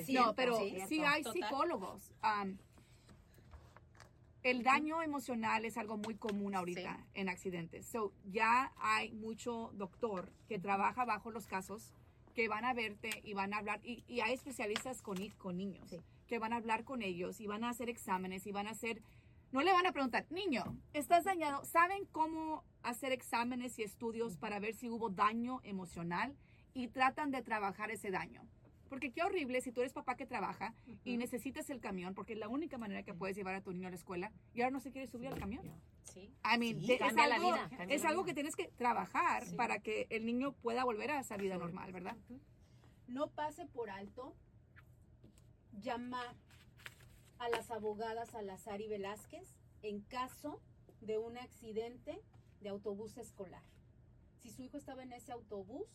Sí, 0.05 0.12
no, 0.14 0.35
pero 0.35 0.59
sí, 0.59 0.77
sí 0.87 1.01
hay 1.03 1.25
psicólogos. 1.25 2.12
Am, 2.21 2.59
el 4.51 4.63
daño 4.63 5.03
emocional 5.03 5.65
es 5.65 5.77
algo 5.77 5.97
muy 5.97 6.15
común 6.15 6.55
ahorita 6.55 7.05
en 7.15 7.29
accidentes. 7.29 7.85
So, 7.87 8.13
ya 8.31 8.73
hay 8.79 9.11
mucho 9.11 9.73
doctor 9.75 10.31
que 10.49 10.61
trabaja 10.61 11.05
bajo 11.05 11.33
los 11.33 11.49
casos 11.49 11.93
que 12.33 12.47
van 12.49 12.65
a 12.65 12.73
verte 12.73 13.11
y 13.25 13.35
van 13.35 13.53
a 13.53 13.59
hablar, 13.59 13.81
y, 13.83 14.05
y 14.07 14.21
hay 14.21 14.35
especialistas 14.35 15.03
con, 15.03 15.17
con 15.39 15.57
niños 15.57 15.91
Sí. 15.91 16.01
que 16.29 16.39
van 16.39 16.53
a 16.53 16.57
hablar 16.57 16.85
con 16.85 17.03
ellos 17.03 17.41
y 17.41 17.47
van 17.49 17.65
a 17.65 17.71
hacer 17.71 17.89
exámenes 17.89 18.47
y 18.47 18.53
van 18.53 18.69
a 18.69 18.71
hacer, 18.71 19.03
no 19.51 19.63
le 19.63 19.73
van 19.73 19.87
a 19.87 19.91
preguntar, 19.93 20.27
niño, 20.31 20.77
¿estás 20.93 21.25
dañado? 21.25 21.65
¿Saben 21.65 22.05
cómo 22.13 22.63
hacer 22.85 23.11
exámenes 23.11 23.77
y 23.81 23.83
estudios 23.83 24.37
para 24.37 24.61
ver 24.61 24.75
si 24.75 24.89
hubo 24.89 25.11
daño 25.11 25.61
emocional? 25.65 26.37
Y 26.73 26.87
tratan 26.89 27.31
de 27.33 27.43
trabajar 27.43 27.91
ese 27.91 28.11
daño. 28.13 28.43
Porque 28.88 29.11
qué 29.12 29.22
horrible 29.22 29.61
si 29.61 29.72
tú 29.72 29.81
eres 29.81 29.92
papá 29.92 30.16
que 30.16 30.27
trabaja 30.27 30.75
y 31.05 31.16
necesitas 31.16 31.68
el 31.70 31.81
camión, 31.81 32.14
porque 32.14 32.35
es 32.35 32.38
la 32.38 32.49
única 32.49 32.79
manera 32.79 33.03
que 33.03 33.14
puedes 33.14 33.37
llevar 33.37 33.55
a 33.55 33.61
tu 33.61 33.72
niño 33.72 33.88
a 33.88 33.90
la 33.90 33.96
escuela 33.96 34.33
y 34.55 34.61
ahora 34.62 34.70
no 34.70 34.81
se 34.81 34.90
quiere 34.92 35.07
subir 35.09 35.29
al 35.29 35.38
camión. 35.38 35.64
Sí. 36.05 36.31
I 36.44 36.59
mean, 36.59 36.81
Sí, 36.81 36.92
es 36.92 36.99
cambia 37.01 37.27
la 37.27 37.35
algo, 37.37 37.53
vida, 37.53 37.70
es 37.88 38.05
algo 38.05 38.22
vida. 38.22 38.31
que 38.31 38.35
tienes 38.35 38.55
que 38.57 38.68
trabajar 38.68 39.44
Sí. 39.46 39.57
para 39.57 39.81
que 39.81 40.07
el 40.11 40.25
niño 40.25 40.53
pueda 40.53 40.85
volver 40.85 41.11
a 41.11 41.20
esa 41.20 41.37
vida 41.37 41.55
Sí. 41.55 41.61
normal, 41.61 41.92
¿verdad? 41.92 42.16
no 43.09 43.29
pase 43.29 43.66
por 43.66 43.88
alto 43.88 44.35
llamar 45.81 46.35
a 47.38 47.49
las 47.51 47.70
abogadas 47.70 48.31
Salazar 48.31 48.81
y 48.81 48.88
Velázquez 48.88 49.55
en 49.83 50.01
caso 50.01 50.61
de 51.01 51.18
un 51.18 51.37
accidente 51.38 52.20
de 52.61 52.68
autobús 52.68 53.16
escolar. 53.18 53.62
Si 54.42 54.51
su 54.51 54.62
hijo 54.62 54.77
estaba 54.77 55.03
en 55.03 55.12
ese 55.12 55.33
autobús, 55.33 55.87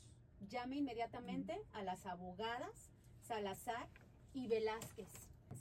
llame 0.49 0.77
inmediatamente 0.77 1.61
a 1.73 1.83
las 1.83 2.05
abogadas 2.05 2.91
Salazar 3.21 3.87
y 4.33 4.47
Velázquez. 4.47 5.09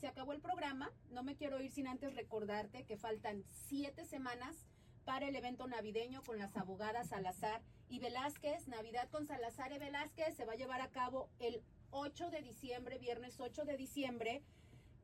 Se 0.00 0.06
acabó 0.06 0.32
el 0.32 0.40
programa, 0.40 0.90
no 1.10 1.22
me 1.22 1.36
quiero 1.36 1.60
ir 1.60 1.70
sin 1.70 1.86
antes 1.86 2.14
recordarte 2.14 2.84
que 2.84 2.96
faltan 2.96 3.44
siete 3.68 4.04
semanas 4.04 4.56
para 5.04 5.28
el 5.28 5.36
evento 5.36 5.66
navideño 5.66 6.22
con 6.22 6.38
las 6.38 6.56
abogadas 6.56 7.08
Salazar 7.08 7.60
y 7.88 7.98
Velázquez. 7.98 8.68
Navidad 8.68 9.08
con 9.10 9.26
Salazar 9.26 9.72
y 9.72 9.78
Velázquez 9.78 10.36
se 10.36 10.44
va 10.44 10.52
a 10.52 10.56
llevar 10.56 10.80
a 10.80 10.90
cabo 10.90 11.28
el 11.38 11.62
8 11.90 12.30
de 12.30 12.42
diciembre, 12.42 12.98
viernes 12.98 13.40
8 13.40 13.64
de 13.64 13.76
diciembre, 13.76 14.42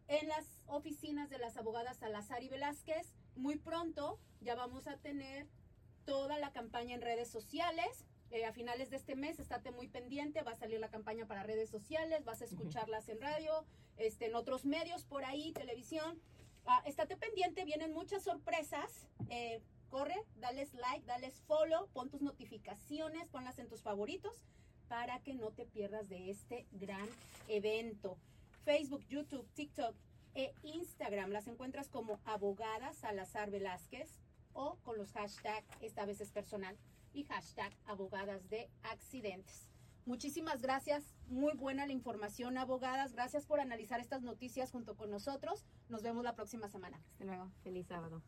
en 0.08 0.28
las 0.28 0.46
oficinas 0.66 1.28
de 1.30 1.38
las 1.38 1.56
abogadas 1.56 1.98
Salazar 1.98 2.42
y 2.42 2.48
Velázquez. 2.48 3.12
Muy 3.34 3.56
pronto 3.56 4.18
ya 4.40 4.54
vamos 4.54 4.86
a 4.86 4.96
tener 4.96 5.46
toda 6.04 6.38
la 6.38 6.52
campaña 6.52 6.94
en 6.94 7.02
redes 7.02 7.28
sociales. 7.28 8.06
Eh, 8.30 8.44
a 8.44 8.52
finales 8.52 8.90
de 8.90 8.96
este 8.96 9.14
mes, 9.14 9.38
estate 9.38 9.70
muy 9.70 9.88
pendiente, 9.88 10.42
va 10.42 10.52
a 10.52 10.56
salir 10.56 10.80
la 10.80 10.88
campaña 10.88 11.26
para 11.26 11.44
redes 11.44 11.70
sociales, 11.70 12.24
vas 12.24 12.42
a 12.42 12.44
escucharlas 12.44 13.08
en 13.08 13.20
radio, 13.20 13.64
este, 13.98 14.26
en 14.26 14.34
otros 14.34 14.64
medios 14.64 15.04
por 15.04 15.24
ahí, 15.24 15.52
televisión. 15.52 16.20
Ah, 16.66 16.82
estate 16.86 17.16
pendiente, 17.16 17.64
vienen 17.64 17.92
muchas 17.92 18.24
sorpresas. 18.24 19.06
Eh, 19.30 19.60
corre, 19.90 20.16
dales 20.36 20.74
like, 20.74 21.06
dales 21.06 21.40
follow, 21.46 21.86
pon 21.92 22.10
tus 22.10 22.20
notificaciones, 22.20 23.28
ponlas 23.28 23.58
en 23.60 23.68
tus 23.68 23.82
favoritos 23.82 24.42
para 24.88 25.20
que 25.20 25.34
no 25.34 25.52
te 25.52 25.64
pierdas 25.64 26.08
de 26.08 26.30
este 26.30 26.66
gran 26.72 27.08
evento. 27.48 28.16
Facebook, 28.64 29.04
YouTube, 29.08 29.46
TikTok 29.54 29.94
e 30.34 30.52
Instagram 30.64 31.30
las 31.30 31.46
encuentras 31.46 31.88
como 31.88 32.20
abogadas 32.24 32.96
Salazar 32.96 33.50
Velázquez 33.50 34.18
o 34.52 34.76
con 34.82 34.98
los 34.98 35.12
hashtag 35.12 35.64
esta 35.80 36.04
vez 36.04 36.20
es 36.20 36.30
personal 36.30 36.76
y 37.16 37.24
hashtag 37.24 37.72
abogadas 37.86 38.48
de 38.48 38.70
accidentes. 38.82 39.68
Muchísimas 40.04 40.62
gracias, 40.62 41.16
muy 41.26 41.54
buena 41.54 41.86
la 41.86 41.92
información, 41.92 42.58
abogadas. 42.58 43.12
Gracias 43.12 43.44
por 43.44 43.58
analizar 43.58 43.98
estas 43.98 44.22
noticias 44.22 44.70
junto 44.70 44.96
con 44.96 45.10
nosotros. 45.10 45.66
Nos 45.88 46.02
vemos 46.02 46.22
la 46.22 46.36
próxima 46.36 46.68
semana. 46.68 47.02
Hasta 47.10 47.24
luego. 47.24 47.50
Feliz 47.64 47.86
sábado. 47.88 48.22